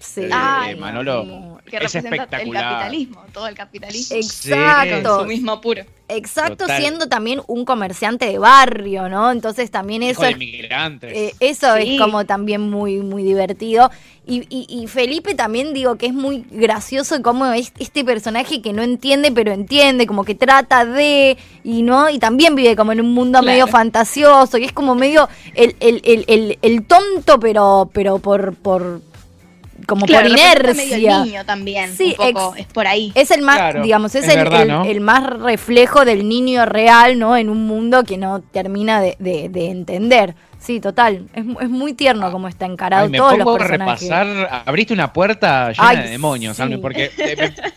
Sí. 0.00 0.22
Eh, 0.24 0.76
Manolo. 0.76 1.60
Que 1.64 1.78
representa 1.78 2.38
el 2.40 2.52
capitalismo, 2.52 3.24
todo 3.32 3.48
el 3.48 3.54
capitalismo. 3.54 4.16
Exacto. 4.16 5.20
su 5.20 5.26
mismo 5.26 5.52
apuro. 5.52 5.84
Exacto, 6.08 6.66
siendo 6.68 7.08
también 7.08 7.40
un 7.48 7.64
comerciante 7.64 8.26
de 8.26 8.38
barrio, 8.38 9.08
¿no? 9.08 9.32
Entonces 9.32 9.70
también 9.72 10.04
eso. 10.04 10.24
es, 10.24 10.36
eh, 10.38 11.34
eso 11.40 11.74
es 11.74 11.98
como 11.98 12.24
también 12.24 12.60
muy, 12.60 12.98
muy 12.98 13.24
divertido. 13.24 13.90
Y, 14.28 14.44
y, 14.50 14.88
Felipe 14.88 15.36
también 15.36 15.72
digo 15.72 15.94
que 15.94 16.06
es 16.06 16.12
muy 16.12 16.44
gracioso 16.50 17.22
como 17.22 17.46
es 17.46 17.72
este 17.78 18.04
personaje 18.04 18.60
que 18.60 18.72
no 18.72 18.82
entiende, 18.82 19.30
pero 19.30 19.52
entiende, 19.52 20.04
como 20.04 20.24
que 20.24 20.34
trata 20.34 20.84
de, 20.84 21.36
y 21.62 21.82
no, 21.82 22.10
y 22.10 22.18
también 22.18 22.56
vive 22.56 22.74
como 22.74 22.90
en 22.90 23.00
un 23.00 23.14
mundo 23.14 23.40
medio 23.40 23.68
fantasioso, 23.68 24.58
y 24.58 24.64
es 24.64 24.72
como 24.72 24.96
medio 24.96 25.28
el, 25.54 25.76
el, 25.78 26.00
el, 26.26 26.58
el, 26.60 26.86
tonto, 26.86 27.38
pero, 27.38 27.88
pero 27.92 28.18
por, 28.18 28.56
por 28.56 29.00
como 29.86 30.06
por 30.06 30.26
inercia. 30.26 31.24
niño 31.24 31.44
también, 31.44 31.96
sí, 31.96 32.16
un 32.18 32.32
poco, 32.32 32.54
es 32.56 32.66
por 32.66 32.86
ahí. 32.86 33.12
Es 33.14 33.30
el 33.30 33.42
más, 33.42 33.82
digamos, 33.82 34.14
es, 34.14 34.28
el, 34.28 34.46
el, 34.86 35.00
más 35.00 35.24
reflejo 35.26 36.04
del 36.04 36.28
niño 36.28 36.66
real, 36.66 37.18
¿no? 37.18 37.36
En 37.36 37.50
un 37.50 37.66
mundo 37.66 38.04
que 38.04 38.16
no 38.16 38.40
termina 38.40 39.00
de, 39.00 39.16
de, 39.18 39.70
entender. 39.70 40.34
Sí, 40.66 40.80
total. 40.80 41.28
Es, 41.32 41.44
es 41.60 41.70
muy 41.70 41.92
tierno 41.92 42.32
como 42.32 42.48
está 42.48 42.66
encarado 42.66 43.08
todos 43.08 43.38
los 43.38 43.56
personajes. 43.56 44.10
A 44.10 44.24
repasar, 44.24 44.62
abriste 44.66 44.92
una 44.92 45.12
puerta 45.12 45.70
llena 45.70 46.02
de 46.02 46.10
demonios, 46.10 46.60
porque 46.82 47.12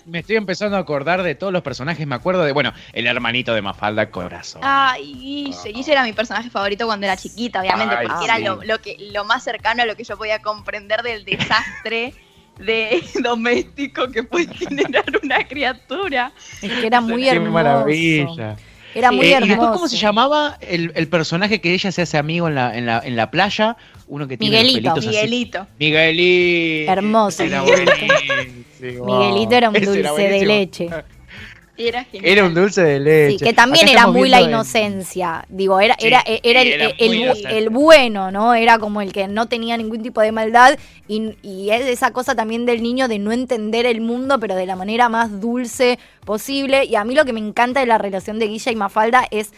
me, 0.08 0.20
estoy 0.20 0.38
empezando 0.38 0.76
a 0.76 0.80
acordar 0.80 1.22
de 1.22 1.36
todos 1.36 1.54
los 1.54 1.62
personajes. 1.62 2.08
Me 2.08 2.16
acuerdo 2.16 2.44
de, 2.44 2.52
bueno, 2.52 2.74
el 2.94 3.06
hermanito 3.06 3.54
de 3.54 3.62
Mafalda 3.62 4.10
Corazón. 4.10 4.64
Ay, 4.66 5.14
Guille. 5.14 5.72
Guille 5.72 5.92
era 5.92 6.04
mi 6.04 6.14
personaje 6.14 6.50
favorito 6.50 6.88
cuando 6.88 7.06
era 7.06 7.16
chiquita, 7.16 7.60
obviamente, 7.60 7.96
porque 8.08 8.26
era 8.26 8.40
lo, 8.40 8.64
lo, 8.64 8.80
que, 8.80 8.98
lo 9.12 9.24
más 9.24 9.44
cercano 9.44 9.84
a 9.84 9.86
lo 9.86 9.96
que 9.96 10.04
yo 10.04 10.18
podía 10.18 10.42
comprender 10.42 11.04
del 11.04 11.26
desastre 11.26 12.16
de 12.58 13.04
doméstico 13.24 14.10
que 14.10 14.24
puede 14.24 14.52
generar 14.56 15.06
una 15.22 15.48
criatura. 15.48 16.32
Es 16.60 16.72
que 16.72 16.88
era 16.88 17.02
muy 17.02 17.28
hermoso. 17.28 17.46
Qué 17.46 17.52
maravilla. 17.52 18.58
Era 18.96 19.12
muy 19.12 19.32
hermoso. 19.32 19.46
¿Y 19.46 19.50
después 19.50 19.70
cómo 19.72 19.88
se 19.88 19.98
llamaba 19.98 20.58
el, 20.62 20.92
el, 20.96 21.08
personaje 21.08 21.62
que 21.62 21.74
ella 21.74 21.92
se 21.92 22.02
hace 22.02 22.18
amigo 22.18 22.48
en 22.48 22.56
la, 22.56 22.78
en 22.78 22.86
la, 22.86 23.02
en 23.04 23.16
la 23.16 23.32
playa? 23.32 23.78
Uno 24.08 24.28
que 24.28 24.38
tiene 24.38 24.64
Miguelito. 24.64 24.96
Miguelito. 24.96 25.68
Miguelito. 25.80 26.92
Hermoso. 26.92 27.44
Miguelito 27.44 27.66
era 29.56 29.70
un 29.70 29.76
dulce 29.76 30.02
de 30.02 30.46
leche. 30.46 30.90
Era, 31.80 32.44
un 32.44 32.54
dulce 32.54 32.84
de 32.84 33.00
leche. 33.00 33.40
Sí, 33.40 33.46
que 33.46 33.54
también 33.54 33.88
era 33.88 34.08
muy 34.08 34.28
la 34.28 34.42
inocencia. 34.42 35.46
Digo, 35.48 35.80
era, 35.80 35.96
era, 36.00 36.22
era, 36.26 36.62
el, 36.62 37.70
bueno, 37.70 38.32
¿no? 38.32 38.54
Era 38.54 38.80
como 38.80 39.02
el 39.02 39.14
que 39.14 39.28
no 39.30 39.48
tenía 39.48 39.78
ningún 39.78 40.04
tipo 40.04 40.20
de 40.20 40.34
maldad. 40.34 40.78
Y, 41.08 41.38
y, 41.42 41.70
es 41.70 41.86
esa 41.88 42.12
cosa 42.12 42.36
también 42.36 42.66
del 42.66 42.84
niño 42.84 43.08
de 43.08 43.18
no 43.20 43.32
entender 43.32 43.86
el 43.86 44.02
mundo, 44.02 44.40
pero 44.40 44.56
de 44.56 44.66
la 44.66 44.76
manera 44.76 45.08
más 45.08 45.40
dulce 45.40 46.00
posible. 46.26 46.84
Y 46.84 46.96
a 46.96 47.06
mí 47.06 47.16
lo 47.16 47.24
que 47.24 47.34
me 47.34 47.40
encanta 47.40 47.80
de 47.80 47.86
la 47.86 47.98
relación 47.98 48.40
de 48.40 48.48
Guilla 48.48 48.72
y 48.72 48.76
Mafalda 48.76 49.26
es 49.32 49.54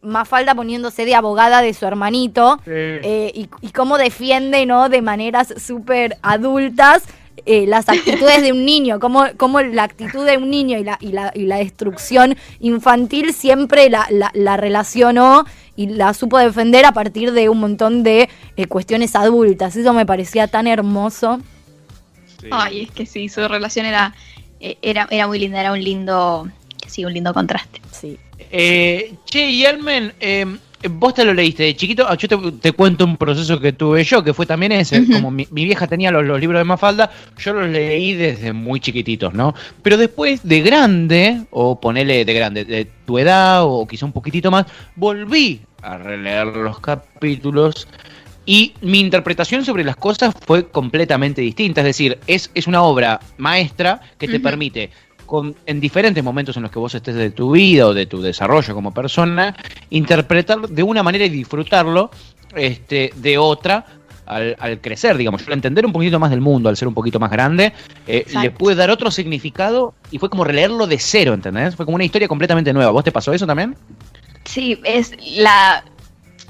Mafalda 0.00 0.56
poniéndose 0.56 1.04
de 1.04 1.14
abogada 1.14 1.62
de 1.62 1.72
su 1.72 1.86
hermanito. 1.86 2.60
Eh, 2.66 3.30
y, 3.32 3.48
y 3.60 3.70
cómo 3.70 3.96
defiende, 3.96 4.66
¿no? 4.66 4.88
De 4.88 5.02
maneras 5.02 5.54
súper 5.56 6.16
adultas 6.22 7.04
eh, 7.44 7.66
las 7.66 7.88
actitudes 7.88 8.42
de 8.42 8.52
un 8.52 8.64
niño, 8.64 9.00
como, 9.00 9.24
como 9.36 9.60
la 9.60 9.84
actitud 9.84 10.24
de 10.24 10.36
un 10.36 10.50
niño 10.50 10.78
y 10.78 10.84
la, 10.84 10.98
y 11.00 11.08
la, 11.08 11.32
y 11.34 11.46
la 11.46 11.56
destrucción 11.56 12.36
infantil 12.60 13.32
siempre 13.32 13.90
la, 13.90 14.06
la, 14.32 14.56
relacionó 14.56 15.44
y 15.74 15.88
la 15.88 16.14
supo 16.14 16.38
defender 16.38 16.84
a 16.84 16.92
partir 16.92 17.32
de 17.32 17.48
un 17.48 17.58
montón 17.58 18.04
de 18.04 18.28
eh, 18.56 18.66
cuestiones 18.66 19.16
adultas. 19.16 19.74
Eso 19.74 19.92
me 19.92 20.06
parecía 20.06 20.46
tan 20.46 20.66
hermoso. 20.66 21.40
Ay, 22.50 22.82
es 22.82 22.90
que 22.90 23.06
sí, 23.06 23.28
su 23.28 23.46
relación 23.48 23.86
era, 23.86 24.14
eh, 24.60 24.76
era, 24.82 25.08
era 25.10 25.26
muy 25.26 25.38
linda, 25.38 25.60
era 25.60 25.72
un 25.72 25.82
lindo, 25.82 26.48
sí, 26.86 27.04
un 27.04 27.12
lindo 27.12 27.34
contraste. 27.34 27.80
Sí. 27.90 28.18
che, 28.50 29.50
y 29.50 29.64
Almen, 29.64 30.12
em, 30.20 30.58
Vos 30.90 31.14
te 31.14 31.24
lo 31.24 31.32
leíste 31.32 31.62
de 31.62 31.76
chiquito, 31.76 32.06
ah, 32.08 32.16
yo 32.16 32.28
te, 32.60 32.72
cuento 32.72 33.04
un 33.04 33.16
proceso 33.16 33.60
que 33.60 33.72
tuve 33.72 34.02
yo, 34.04 34.24
que 34.24 34.34
fue 34.34 34.46
también 34.46 34.72
ese, 34.72 35.06
como 35.06 35.30
mi, 35.30 35.46
vieja 35.50 35.86
tenía 35.86 36.10
los, 36.10 36.40
libros 36.40 36.60
de 36.60 36.64
Mafalda, 36.64 37.10
yo 37.38 37.52
los 37.52 37.68
leí 37.68 38.14
desde 38.14 38.52
muy 38.52 38.80
chiquititos, 38.80 39.32
¿no? 39.32 39.54
Pero 39.82 39.96
después 39.96 40.40
de 40.42 40.60
grande, 40.60 41.42
o 41.50 41.80
ponele 41.80 42.24
de 42.24 42.34
grande, 42.34 42.64
de 42.64 42.86
tu 43.06 43.18
edad, 43.18 43.64
o 43.64 43.86
quizá 43.86 44.06
un 44.06 44.12
poquitito 44.12 44.50
más, 44.50 44.66
volví 44.96 45.60
a 45.82 45.98
releer 45.98 46.46
los 46.48 46.80
capítulos 46.80 47.86
y 48.44 48.74
mi 48.80 48.98
interpretación 48.98 49.64
sobre 49.64 49.84
las 49.84 49.96
cosas 49.96 50.34
fue 50.46 50.68
completamente 50.68 51.40
distinta, 51.40 51.80
es 51.82 51.86
decir, 51.86 52.18
es, 52.26 52.50
es 52.54 52.66
una 52.66 52.82
obra 52.82 53.20
maestra 53.36 54.00
que 54.18 54.26
te 54.26 54.40
permite 54.40 54.90
en 55.66 55.80
diferentes 55.80 56.22
momentos 56.22 56.56
en 56.56 56.62
los 56.62 56.70
que 56.70 56.78
vos 56.78 56.94
estés 56.94 57.14
de 57.14 57.30
tu 57.30 57.52
vida 57.52 57.86
o 57.86 57.94
de 57.94 58.06
tu 58.06 58.20
desarrollo 58.20 58.74
como 58.74 58.92
persona, 58.92 59.56
interpretarlo 59.90 60.68
de 60.68 60.82
una 60.82 61.02
manera 61.02 61.24
y 61.24 61.30
disfrutarlo 61.30 62.10
este, 62.54 63.12
de 63.16 63.38
otra 63.38 63.86
al, 64.26 64.80
crecer, 64.80 65.16
digamos, 65.16 65.46
al 65.46 65.54
entender 65.54 65.84
un 65.84 65.92
poquito 65.92 66.18
más 66.18 66.30
del 66.30 66.40
mundo, 66.40 66.68
al 66.68 66.76
ser 66.76 66.88
un 66.88 66.94
poquito 66.94 67.18
más 67.18 67.30
grande, 67.30 67.72
eh, 68.06 68.24
le 68.40 68.50
puede 68.50 68.76
dar 68.76 68.90
otro 68.90 69.10
significado 69.10 69.94
y 70.10 70.18
fue 70.18 70.30
como 70.30 70.44
releerlo 70.44 70.86
de 70.86 70.98
cero, 70.98 71.34
¿entendés? 71.34 71.76
Fue 71.76 71.84
como 71.84 71.96
una 71.96 72.04
historia 72.04 72.28
completamente 72.28 72.72
nueva. 72.72 72.90
¿Vos 72.92 73.04
te 73.04 73.12
pasó 73.12 73.32
eso 73.32 73.46
también? 73.46 73.76
Sí, 74.44 74.80
es 74.84 75.12
la 75.36 75.84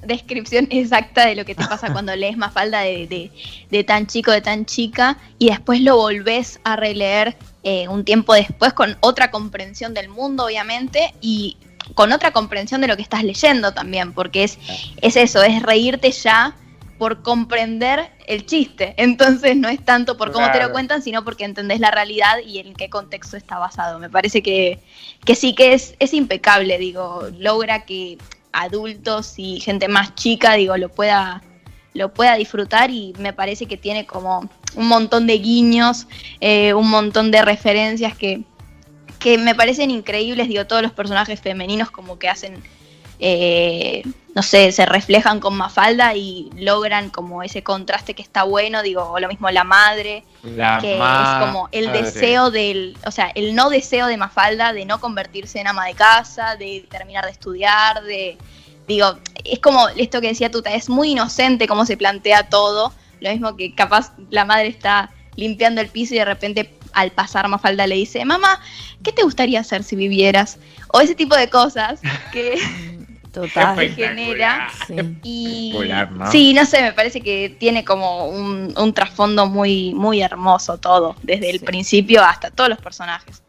descripción 0.06 0.66
exacta 0.70 1.26
de 1.26 1.34
lo 1.34 1.44
que 1.44 1.54
te 1.54 1.64
pasa 1.64 1.92
cuando 1.92 2.14
lees 2.14 2.36
Mafalda 2.36 2.80
de, 2.80 3.06
de, 3.06 3.30
de 3.70 3.84
tan 3.84 4.06
chico, 4.06 4.30
de 4.32 4.40
tan 4.40 4.66
chica, 4.66 5.18
y 5.38 5.48
después 5.48 5.80
lo 5.80 5.96
volvés 5.96 6.60
a 6.64 6.76
releer 6.76 7.36
eh, 7.62 7.88
un 7.88 8.04
tiempo 8.04 8.34
después 8.34 8.72
con 8.72 8.96
otra 9.00 9.30
comprensión 9.30 9.94
del 9.94 10.08
mundo, 10.08 10.46
obviamente, 10.46 11.14
y 11.20 11.56
con 11.94 12.12
otra 12.12 12.32
comprensión 12.32 12.80
de 12.80 12.88
lo 12.88 12.96
que 12.96 13.02
estás 13.02 13.24
leyendo 13.24 13.72
también, 13.72 14.12
porque 14.12 14.44
es, 14.44 14.58
es 15.00 15.16
eso, 15.16 15.42
es 15.42 15.62
reírte 15.62 16.10
ya 16.10 16.54
por 16.98 17.22
comprender 17.22 18.10
el 18.26 18.46
chiste. 18.46 18.94
Entonces 18.96 19.56
no 19.56 19.68
es 19.68 19.84
tanto 19.84 20.16
por 20.16 20.32
cómo 20.32 20.50
te 20.52 20.62
lo 20.62 20.72
cuentan, 20.72 21.02
sino 21.02 21.24
porque 21.24 21.44
entendés 21.44 21.80
la 21.80 21.90
realidad 21.90 22.38
y 22.46 22.58
en 22.58 22.74
qué 22.74 22.88
contexto 22.88 23.36
está 23.36 23.58
basado. 23.58 23.98
Me 23.98 24.08
parece 24.08 24.42
que, 24.42 24.78
que 25.24 25.34
sí 25.34 25.54
que 25.54 25.74
es, 25.74 25.94
es 25.98 26.14
impecable, 26.14 26.78
digo, 26.78 27.28
logra 27.38 27.84
que 27.84 28.18
adultos 28.52 29.34
y 29.38 29.60
gente 29.60 29.88
más 29.88 30.14
chica, 30.14 30.54
digo, 30.54 30.76
lo 30.76 30.90
pueda, 30.90 31.42
lo 31.94 32.12
pueda 32.12 32.34
disfrutar 32.36 32.90
y 32.90 33.12
me 33.18 33.32
parece 33.32 33.66
que 33.66 33.76
tiene 33.76 34.06
como 34.06 34.48
un 34.74 34.88
montón 34.88 35.26
de 35.26 35.38
guiños, 35.38 36.06
eh, 36.40 36.74
un 36.74 36.88
montón 36.88 37.30
de 37.30 37.42
referencias 37.42 38.16
que, 38.16 38.42
que 39.18 39.38
me 39.38 39.54
parecen 39.54 39.90
increíbles, 39.90 40.48
digo, 40.48 40.66
todos 40.66 40.82
los 40.82 40.92
personajes 40.92 41.40
femeninos 41.40 41.90
como 41.90 42.18
que 42.18 42.28
hacen, 42.28 42.62
eh, 43.18 44.02
no 44.34 44.42
sé, 44.42 44.72
se 44.72 44.86
reflejan 44.86 45.38
con 45.38 45.54
Mafalda 45.54 46.14
y 46.14 46.50
logran 46.56 47.10
como 47.10 47.42
ese 47.42 47.62
contraste 47.62 48.14
que 48.14 48.22
está 48.22 48.44
bueno, 48.44 48.82
digo, 48.82 49.18
lo 49.20 49.28
mismo 49.28 49.50
la 49.50 49.64
madre, 49.64 50.24
que 50.42 50.94
es 50.94 51.38
como 51.40 51.68
el 51.72 51.92
deseo 51.92 52.50
del, 52.50 52.96
o 53.06 53.10
sea, 53.10 53.30
el 53.34 53.54
no 53.54 53.68
deseo 53.68 54.06
de 54.06 54.16
Mafalda 54.16 54.72
de 54.72 54.86
no 54.86 54.98
convertirse 54.98 55.60
en 55.60 55.66
ama 55.66 55.86
de 55.86 55.94
casa, 55.94 56.56
de 56.56 56.86
terminar 56.88 57.26
de 57.26 57.30
estudiar, 57.30 58.02
de, 58.02 58.38
digo, 58.86 59.18
es 59.44 59.58
como 59.58 59.88
esto 59.90 60.20
que 60.20 60.28
decía 60.28 60.50
Tuta, 60.50 60.74
es 60.74 60.88
muy 60.88 61.12
inocente 61.12 61.66
cómo 61.66 61.86
se 61.86 61.96
plantea 61.96 62.48
todo, 62.48 62.92
lo 63.20 63.30
mismo 63.30 63.56
que 63.56 63.74
capaz 63.74 64.12
la 64.30 64.44
madre 64.44 64.68
está 64.68 65.10
limpiando 65.36 65.80
el 65.80 65.88
piso 65.88 66.14
y 66.14 66.18
de 66.18 66.24
repente 66.24 66.74
al 66.92 67.10
pasar 67.10 67.48
Mafalda 67.48 67.86
le 67.86 67.94
dice, 67.94 68.24
mamá, 68.24 68.60
¿qué 69.02 69.12
te 69.12 69.22
gustaría 69.22 69.60
hacer 69.60 69.82
si 69.82 69.96
vivieras? 69.96 70.58
O 70.88 71.00
ese 71.00 71.14
tipo 71.14 71.34
de 71.36 71.48
cosas 71.48 72.00
que 72.32 72.58
Total. 73.32 73.76
se 73.78 73.88
genera. 73.90 74.68
Sí. 74.86 74.94
Y 75.22 75.74
sí, 76.30 76.52
no 76.52 76.66
sé, 76.66 76.82
me 76.82 76.92
parece 76.92 77.22
que 77.22 77.56
tiene 77.58 77.82
como 77.82 78.26
un, 78.26 78.92
trasfondo 78.94 79.46
muy, 79.46 79.94
muy 79.94 80.20
hermoso 80.20 80.78
todo, 80.78 81.16
desde 81.22 81.50
el 81.50 81.60
principio 81.60 82.22
hasta 82.22 82.50
todos 82.50 82.68
los 82.68 82.78
personajes. 82.78 83.41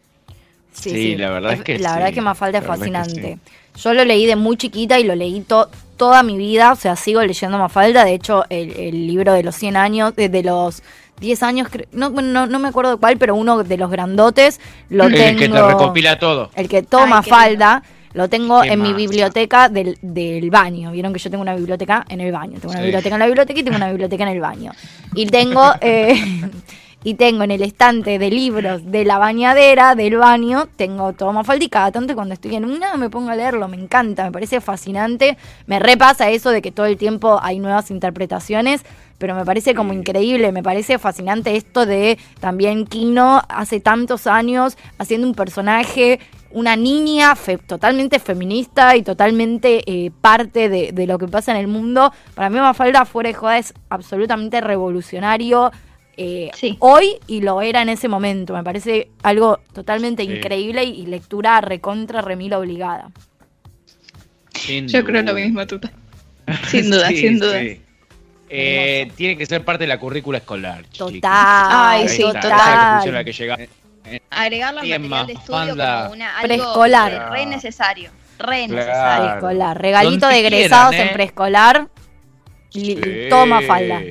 Sí, 0.73 1.15
la 1.15 1.29
verdad 1.29 1.53
es 1.53 1.61
que 1.61 1.79
La 1.79 1.93
verdad 1.93 2.09
es 2.09 2.15
que 2.15 2.21
Mafalda 2.21 2.59
es 2.59 2.65
fascinante. 2.65 3.37
Yo 3.75 3.93
lo 3.93 4.05
leí 4.05 4.25
de 4.25 4.35
muy 4.35 4.57
chiquita 4.57 4.99
y 4.99 5.03
lo 5.03 5.15
leí 5.15 5.41
todo 5.41 5.69
toda 5.97 6.23
mi 6.23 6.37
vida, 6.37 6.71
o 6.71 6.75
sea, 6.75 6.95
sigo 6.95 7.21
leyendo 7.21 7.57
Mafalda, 7.57 8.03
de 8.03 8.13
hecho, 8.13 8.43
el, 8.49 9.07
libro 9.07 9.33
de 9.33 9.43
los 9.43 9.55
100 9.55 9.77
años, 9.77 10.15
de, 10.15 10.43
los 10.43 10.83
10 11.19 11.43
años, 11.43 11.67
no, 11.91 12.09
no, 12.09 12.45
no 12.47 12.59
me 12.59 12.67
acuerdo 12.67 12.97
cuál, 12.97 13.17
pero 13.17 13.35
uno 13.35 13.63
de 13.63 13.77
los 13.77 13.89
grandotes 13.89 14.59
lo 14.89 15.05
tengo. 15.09 15.23
El 15.23 15.37
que 15.37 15.49
te 15.49 15.61
recopila 15.61 16.19
todo. 16.19 16.49
El 16.55 16.67
que 16.67 16.83
toma 16.83 17.23
falda. 17.23 17.83
Lo 18.13 18.29
tengo 18.29 18.63
en 18.63 18.79
mi 18.79 18.93
biblioteca 18.93 19.69
del, 19.69 19.97
del, 20.01 20.51
baño. 20.51 20.91
Vieron 20.91 21.13
que 21.13 21.19
yo 21.19 21.31
tengo 21.31 21.41
una 21.41 21.55
biblioteca 21.55 22.05
en 22.09 22.21
el 22.21 22.31
baño. 22.31 22.59
Tengo 22.59 22.73
una 22.73 22.81
biblioteca 22.81 23.15
en 23.15 23.19
la 23.19 23.25
biblioteca 23.25 23.59
y 23.59 23.63
tengo 23.63 23.77
una 23.77 23.89
biblioteca 23.89 24.23
en 24.23 24.29
el 24.29 24.39
baño. 24.39 24.71
Y 25.15 25.25
tengo 25.25 25.73
eh, 25.81 26.21
y 27.03 27.15
tengo 27.15 27.43
en 27.43 27.51
el 27.51 27.61
estante 27.61 28.17
de 28.17 28.29
libros 28.29 28.89
de 28.91 29.05
la 29.05 29.17
bañadera, 29.17 29.95
del 29.95 30.17
baño, 30.17 30.67
tengo 30.75 31.13
todo 31.13 31.33
Mafalda 31.33 31.65
y 31.65 31.69
cada 31.69 31.91
tanto 31.91 32.15
cuando 32.15 32.33
estoy 32.33 32.55
en 32.55 32.65
una 32.65 32.95
me 32.97 33.09
pongo 33.09 33.29
a 33.29 33.35
leerlo, 33.35 33.67
me 33.67 33.77
encanta, 33.77 34.23
me 34.23 34.31
parece 34.31 34.61
fascinante, 34.61 35.37
me 35.67 35.79
repasa 35.79 36.29
eso 36.29 36.49
de 36.51 36.61
que 36.61 36.71
todo 36.71 36.85
el 36.85 36.97
tiempo 36.97 37.39
hay 37.41 37.59
nuevas 37.59 37.91
interpretaciones, 37.91 38.83
pero 39.17 39.35
me 39.35 39.45
parece 39.45 39.75
como 39.75 39.93
increíble, 39.93 40.51
me 40.51 40.63
parece 40.63 40.97
fascinante 40.97 41.55
esto 41.55 41.85
de 41.85 42.17
también 42.39 42.85
Kino 42.85 43.41
hace 43.49 43.79
tantos 43.79 44.27
años 44.27 44.77
haciendo 44.97 45.27
un 45.27 45.35
personaje 45.35 46.19
una 46.53 46.75
niña 46.75 47.33
totalmente 47.65 48.19
feminista 48.19 48.95
y 48.95 49.01
totalmente 49.01 49.81
eh, 49.87 50.11
parte 50.21 50.69
de, 50.69 50.91
de, 50.91 51.07
lo 51.07 51.17
que 51.17 51.27
pasa 51.27 51.51
en 51.51 51.57
el 51.57 51.67
mundo. 51.67 52.13
Para 52.35 52.51
mí 52.51 52.59
Mafalda 52.59 53.05
fuera 53.05 53.29
de 53.29 53.33
joda 53.33 53.57
es 53.57 53.73
absolutamente 53.89 54.61
revolucionario, 54.61 55.71
eh, 56.17 56.51
hoy 56.79 57.17
y 57.27 57.41
lo 57.41 57.61
era 57.61 57.81
en 57.81 57.89
ese 57.89 58.07
momento. 58.07 58.53
Me 58.53 58.63
parece 58.63 59.09
algo 59.23 59.59
totalmente 59.73 60.23
increíble 60.23 60.83
y, 60.83 61.05
lectura 61.05 61.61
recontra 61.61 62.21
remila 62.21 62.59
obligada. 62.59 63.11
Yo 64.85 65.03
creo 65.03 65.23
lo 65.23 65.33
mismo, 65.33 65.65
Tuta. 65.65 65.91
Sin 66.67 66.89
duda, 66.89 67.07
sin 67.07 67.39
duda. 67.39 67.61
Eh, 68.49 69.11
tiene 69.15 69.37
que 69.37 69.45
ser 69.45 69.63
parte 69.63 69.85
de 69.85 69.87
la 69.87 69.97
currícula 69.97 70.39
escolar. 70.39 70.85
Total. 70.95 71.21
Ay, 71.23 72.09
sí, 72.09 72.21
total. 72.21 72.51
La 72.51 73.01
material 74.73 75.27
de 75.27 75.33
estudio 75.33 75.75
como 75.75 76.11
una, 76.11 76.37
algo 76.37 76.47
preescolar. 76.47 77.31
re 77.31 77.45
necesario. 77.45 78.11
Re 78.37 78.67
necesario. 78.67 79.25
Preescolar. 79.25 79.81
Regalito 79.81 80.27
de 80.27 80.39
egresados 80.39 80.93
en 80.95 81.07
¿eh? 81.07 81.11
preescolar 81.13 81.87
Toma 83.29 83.61
falda. 83.61 84.01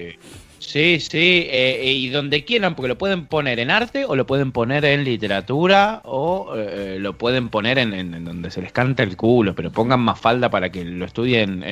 Sí, 0.72 1.00
sí, 1.00 1.48
eh, 1.50 1.80
eh, 1.82 1.92
y 1.92 2.08
donde 2.08 2.46
quieran, 2.46 2.74
porque 2.74 2.88
lo 2.88 2.96
pueden 2.96 3.26
poner 3.26 3.60
en 3.60 3.70
arte 3.70 4.06
o 4.06 4.16
lo 4.16 4.26
pueden 4.26 4.52
poner 4.52 4.86
en 4.86 5.04
literatura 5.04 6.00
o 6.02 6.54
eh, 6.56 6.96
lo 6.98 7.18
pueden 7.18 7.50
poner 7.50 7.76
en, 7.76 8.24
donde 8.24 8.50
se 8.50 8.62
les 8.62 8.72
canta 8.72 9.02
el 9.02 9.14
culo, 9.14 9.54
pero 9.54 9.70
pongan 9.70 10.00
más 10.00 10.18
falda 10.18 10.48
para 10.48 10.72
que 10.72 10.82
lo 10.82 11.04
estudien 11.04 11.62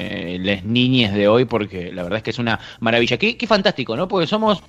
las 0.45 0.65
niñas 0.65 1.15
de 1.15 1.29
hoy, 1.29 1.47
porque 1.47 1.91
la 1.95 2.03
verdad 2.03 2.19
es 2.19 2.25
que 2.25 2.31
es 2.31 2.39
una 2.39 2.61
maravilla. 2.81 3.17
Qué, 3.17 3.39
qué 3.39 3.47
fantástico, 3.47 3.97
¿no? 3.97 4.07
Porque 4.07 4.27
somos, 4.27 4.63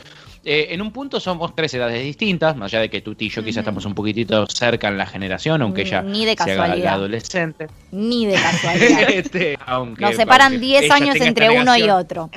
en 0.45 0.81
un 0.81 0.91
punto 0.91 1.19
somos 1.19 1.53
tres 1.53 1.73
edades 1.73 2.01
distintas, 2.01 2.55
más 2.55 2.71
allá 2.71 2.83
de 2.83 2.89
que 2.89 3.01
tú 3.01 3.17
y 3.19 3.27
yo 3.27 3.43
quizás 3.43 3.57
estamos 3.57 3.83
un 3.83 3.95
poquitito 3.95 4.47
cerca 4.47 4.87
en 4.87 4.97
la 4.97 5.07
generación, 5.07 5.61
aunque 5.61 5.81
ella 5.81 6.03
Ni 6.03 6.23
de 6.23 6.37
se 6.37 6.51
haga 6.53 6.93
adolescente. 6.93 7.67
Ni 7.91 8.27
de 8.27 8.35
casualidad. 8.41 9.09
este, 9.09 9.57
Nos 9.99 10.15
separan 10.15 10.61
10 10.61 10.89
años 10.89 11.17
entre 11.17 11.49
uno 11.49 11.75
y 11.75 11.89
otro. 11.89 12.29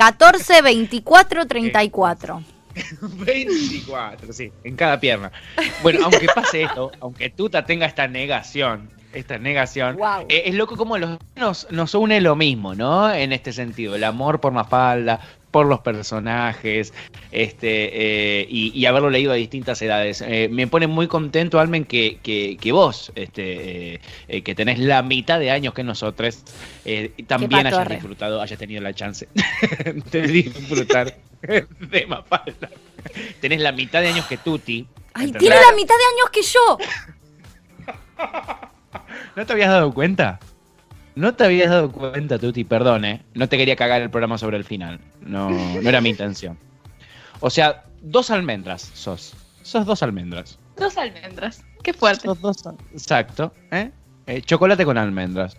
14, 0.00 0.62
24, 0.62 1.46
34. 1.46 2.42
24, 3.02 4.32
sí, 4.32 4.50
en 4.64 4.74
cada 4.74 4.98
pierna. 4.98 5.30
Bueno, 5.82 5.98
aunque 6.04 6.26
pase 6.34 6.62
esto, 6.62 6.90
aunque 7.00 7.28
Tuta 7.28 7.66
tenga 7.66 7.84
esta 7.84 8.08
negación, 8.08 8.88
esta 9.12 9.36
negación, 9.36 9.98
eh, 10.30 10.44
es 10.46 10.54
loco 10.54 10.78
como 10.78 10.96
los 10.96 11.18
nos, 11.36 11.70
nos 11.70 11.94
une 11.94 12.22
lo 12.22 12.34
mismo, 12.34 12.74
¿no? 12.74 13.12
En 13.12 13.32
este 13.32 13.52
sentido, 13.52 13.94
el 13.94 14.04
amor 14.04 14.40
por 14.40 14.52
Mafalda, 14.52 15.20
por 15.50 15.66
los 15.66 15.80
personajes 15.80 16.92
este, 17.32 18.40
eh, 18.42 18.46
y, 18.48 18.84
haberlo 18.86 19.10
leído 19.10 19.32
a 19.32 19.34
distintas 19.34 19.80
edades. 19.82 20.22
Eh, 20.26 20.48
me 20.50 20.66
pone 20.66 20.86
muy 20.86 21.06
contento, 21.06 21.60
Almen, 21.60 21.84
que, 21.84 22.18
que, 22.22 22.72
vos, 22.72 23.12
este, 23.14 24.00
eh, 24.28 24.42
que 24.42 24.54
tenés 24.54 24.78
la 24.78 25.02
mitad 25.02 25.38
de 25.38 25.50
años 25.50 25.74
que 25.74 25.84
nosotros, 25.84 26.42
también 27.26 27.66
hayas 27.66 27.88
disfrutado, 27.88 28.40
hayas 28.40 28.58
tenido 28.58 28.80
la 28.80 28.94
chance 28.94 29.28
de 30.12 30.22
disfrutar 30.22 31.16
de 31.42 32.06
Mapalda. 32.06 32.70
Tenés 33.40 33.60
la 33.60 33.72
mitad 33.72 34.00
de 34.00 34.08
años 34.08 34.26
que 34.26 34.36
Tuti. 34.36 34.86
¡Ay, 35.14 35.32
tiene 35.32 35.56
la 35.56 35.72
mitad 35.74 35.94
de 35.94 36.04
años 36.14 36.30
que 36.30 36.42
yo! 36.42 36.78
¿No 39.36 39.46
te 39.46 39.52
habías 39.52 39.70
dado 39.70 39.92
cuenta? 39.92 40.38
No 41.14 41.34
te 41.34 41.44
habías 41.44 41.70
dado 41.70 41.90
cuenta, 41.90 42.38
Tuti, 42.38 42.64
perdón, 42.64 43.04
¿eh? 43.04 43.22
No 43.34 43.48
te 43.48 43.56
quería 43.56 43.76
cagar 43.76 44.00
el 44.00 44.10
programa 44.10 44.38
sobre 44.38 44.56
el 44.56 44.64
final. 44.64 45.00
No, 45.20 45.50
no 45.50 45.88
era 45.88 46.00
mi 46.00 46.10
intención. 46.10 46.56
O 47.40 47.50
sea, 47.50 47.84
dos 48.02 48.30
almendras 48.30 48.90
sos. 48.94 49.34
Sos 49.62 49.86
dos 49.86 50.02
almendras. 50.02 50.58
Dos 50.76 50.96
almendras. 50.96 51.64
Qué 51.82 51.92
fuerte. 51.92 52.26
Sos 52.26 52.40
dos, 52.40 52.62
exacto. 52.92 53.52
¿eh? 53.70 53.90
Eh, 54.26 54.42
chocolate 54.42 54.84
con 54.84 54.96
almendras. 54.96 55.56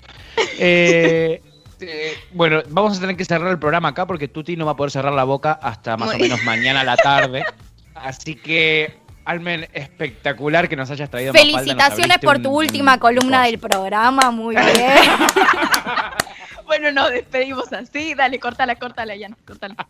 Eh, 0.57 1.41
bueno, 2.33 2.61
vamos 2.69 2.97
a 2.97 3.01
tener 3.01 3.17
que 3.17 3.25
cerrar 3.25 3.51
el 3.51 3.59
programa 3.59 3.89
acá 3.89 4.05
porque 4.07 4.27
Tuti 4.27 4.55
no 4.55 4.65
va 4.65 4.71
a 4.71 4.75
poder 4.75 4.91
cerrar 4.91 5.13
la 5.13 5.23
boca 5.23 5.53
hasta 5.53 5.97
más 5.97 6.15
o 6.15 6.17
menos 6.17 6.43
mañana 6.43 6.81
a 6.81 6.85
la 6.85 6.97
tarde. 6.97 7.43
Así 7.95 8.35
que 8.35 9.00
Almen, 9.31 9.65
espectacular 9.71 10.67
que 10.67 10.75
nos 10.75 10.91
hayas 10.91 11.09
traído. 11.09 11.31
Felicitaciones 11.31 12.17
por 12.17 12.41
tu 12.41 12.49
última 12.51 12.99
columna 12.99 13.45
del 13.45 13.59
programa, 13.59 14.29
muy 14.29 14.55
bien. 14.57 14.75
bueno, 16.65 16.91
nos 16.91 17.11
despedimos 17.11 17.71
así. 17.71 18.13
Dale, 18.13 18.41
córtala, 18.41 18.75
córtala, 18.75 19.15
ya 19.15 19.29
no, 19.29 19.37
córtala. 19.47 19.75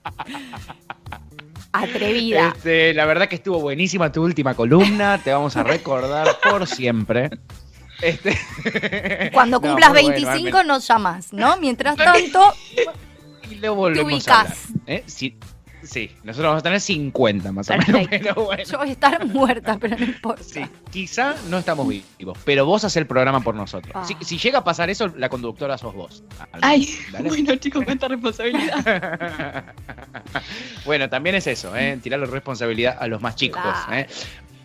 Atrevida. 1.72 2.50
Este, 2.50 2.94
la 2.94 3.06
verdad 3.06 3.28
que 3.28 3.36
estuvo 3.38 3.60
buenísima 3.60 4.12
tu 4.12 4.24
última 4.24 4.54
columna. 4.54 5.20
Te 5.24 5.34
vamos 5.34 5.58
a 5.58 5.64
recordar 5.64 6.28
por 6.44 6.68
siempre. 6.68 7.32
Este... 8.00 8.38
Cuando 9.34 9.60
cumplas 9.60 9.92
25 9.92 10.64
nos 10.66 10.88
llamas, 10.88 11.34
¿no? 11.34 11.58
Mientras 11.58 11.96
tanto, 11.96 12.54
y 13.50 13.56
lo 13.56 13.74
volvemos 13.74 14.08
te 14.08 14.16
ubicas. 14.16 14.66
¿eh? 14.86 15.04
Sí, 15.84 16.12
nosotros 16.24 16.50
vamos 16.50 16.60
a 16.60 16.64
tener 16.64 16.80
50 16.80 17.52
más 17.52 17.70
o 17.70 17.78
menos. 17.78 18.10
Yo 18.24 18.36
voy 18.36 18.56
a 18.56 18.92
estar 18.92 19.26
muerta, 19.26 19.78
pero 19.80 19.98
no 19.98 20.06
importa. 20.06 20.44
Sí, 20.44 20.62
quizá 20.92 21.36
no 21.50 21.58
estamos 21.58 21.88
vivos, 21.88 22.38
pero 22.46 22.66
vos 22.66 22.84
haces 22.84 22.98
el 22.98 23.08
programa 23.08 23.42
por 23.42 23.56
nosotros. 23.56 23.92
Ah. 23.96 24.06
Si, 24.22 24.38
llega 24.38 24.60
a 24.60 24.64
pasar 24.64 24.90
eso, 24.90 25.08
la 25.18 25.30
conductora 25.30 25.78
sos 25.78 25.94
vos. 25.94 26.24
Ay, 26.62 26.88
bueno 27.20 27.56
chicos, 27.56 27.84
cuánta 27.84 28.08
responsabilidad. 28.08 29.66
bueno, 30.86 31.10
también 31.10 31.36
es 31.36 31.48
eso, 31.48 31.76
¿eh? 31.76 31.98
tirar 32.02 32.20
la 32.20 32.26
responsabilidad 32.26 32.98
a 33.00 33.08
los 33.08 33.22
más 33.22 33.36
chicos. 33.36 33.62
¿eh? 33.92 34.08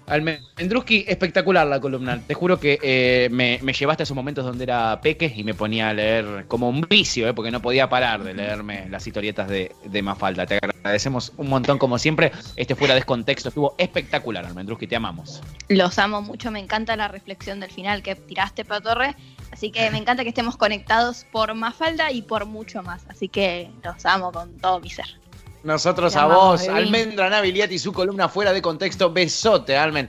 Almendruski, 0.07 1.05
espectacular 1.09 1.67
la 1.67 1.81
columna. 1.81 2.21
Te 2.27 2.35
juro 2.35 2.61
que 2.61 2.79
eh, 2.83 3.29
me, 3.31 3.59
llevaste 3.59 4.03
a 4.03 4.05
esos 4.05 4.15
momentos 4.15 4.45
donde 4.45 4.65
era 4.65 5.01
peque 5.01 5.33
y 5.35 5.43
me 5.43 5.55
ponía 5.55 5.89
a 5.89 5.95
leer 5.95 6.47
como 6.47 6.69
un 6.69 6.83
vicio, 6.83 7.29
eh, 7.29 7.35
porque 7.35 7.51
no 7.51 7.61
podía 7.61 7.89
parar 7.89 8.23
de 8.23 8.35
leerme 8.35 8.89
las 8.89 9.07
historietas 9.07 9.49
de, 9.49 10.03
Mafalda. 10.03 10.47
Te 10.47 10.59
agradecemos 10.63 11.33
un 11.37 11.49
montón, 11.49 11.79
como 11.79 11.99
siempre. 11.99 12.31
Este 12.55 12.75
fuera 12.75 12.95
de 12.95 13.03
contexto 13.03 13.49
estuvo 13.49 13.75
espectacular, 13.79 14.45
Almendruski. 14.47 14.87
Te 14.87 14.97
amamos. 14.97 15.43
Los 15.69 15.99
amo 15.99 16.23
mucho. 16.23 16.51
Me 16.51 16.61
encanta 16.61 16.95
la 16.97 17.09
reflexión 17.09 17.59
del 17.59 17.71
final 17.71 18.03
que 18.03 18.15
tiraste, 18.15 18.65
para 18.65 18.81
Torre. 18.81 19.17
Así 19.51 19.71
que 19.71 19.91
me 19.91 19.99
encanta 19.99 20.23
que 20.23 20.29
estemos 20.29 20.57
conectados 20.57 21.27
por 21.33 21.53
Mafalda 21.55 22.13
y 22.13 22.23
por 22.23 22.47
mucho 22.47 22.83
más. 22.83 23.05
Así 23.09 23.29
que 23.29 23.71
los 23.83 24.07
amo 24.07 24.31
con 24.31 24.57
todo 24.59 24.81
mi 24.81 24.91
ser. 24.91 25.26
Nosotros 25.67 26.15
a 26.15 26.27
vos, 26.27 26.69
Almendra 26.69 27.29
Naviliati 27.29 27.75
y 27.75 27.79
su 27.81 27.93
columna 27.93 28.29
fuera 28.29 28.53
de 28.53 28.63
contexto. 28.63 29.13
Besote, 29.13 29.77
Almen. 29.77 30.09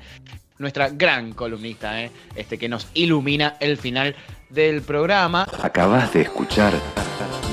Nuestra 0.59 0.89
gran 0.89 1.33
columnista, 1.33 1.99
¿eh? 1.99 2.11
este, 2.35 2.59
que 2.59 2.69
nos 2.69 2.87
ilumina 2.93 3.57
el 3.59 3.77
final 3.77 4.15
del 4.51 4.83
programa. 4.83 5.47
Acabas 5.63 6.13
de 6.13 6.21
escuchar 6.21 6.73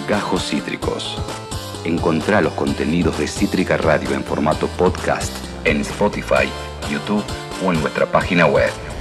Gajos 0.07 0.51
Cítricos. 0.51 1.17
Encontrá 1.87 2.43
los 2.43 2.53
contenidos 2.53 3.19
de 3.19 3.27
Cítrica 3.27 3.79
Radio 3.79 4.13
en 4.13 4.23
formato 4.23 4.69
podcast 4.69 5.33
en 5.65 5.81
Spotify, 5.81 6.47
YouTube 6.91 7.25
o 7.65 7.73
en 7.73 7.81
nuestra 7.81 8.05
página 8.05 8.45
web. 8.45 8.94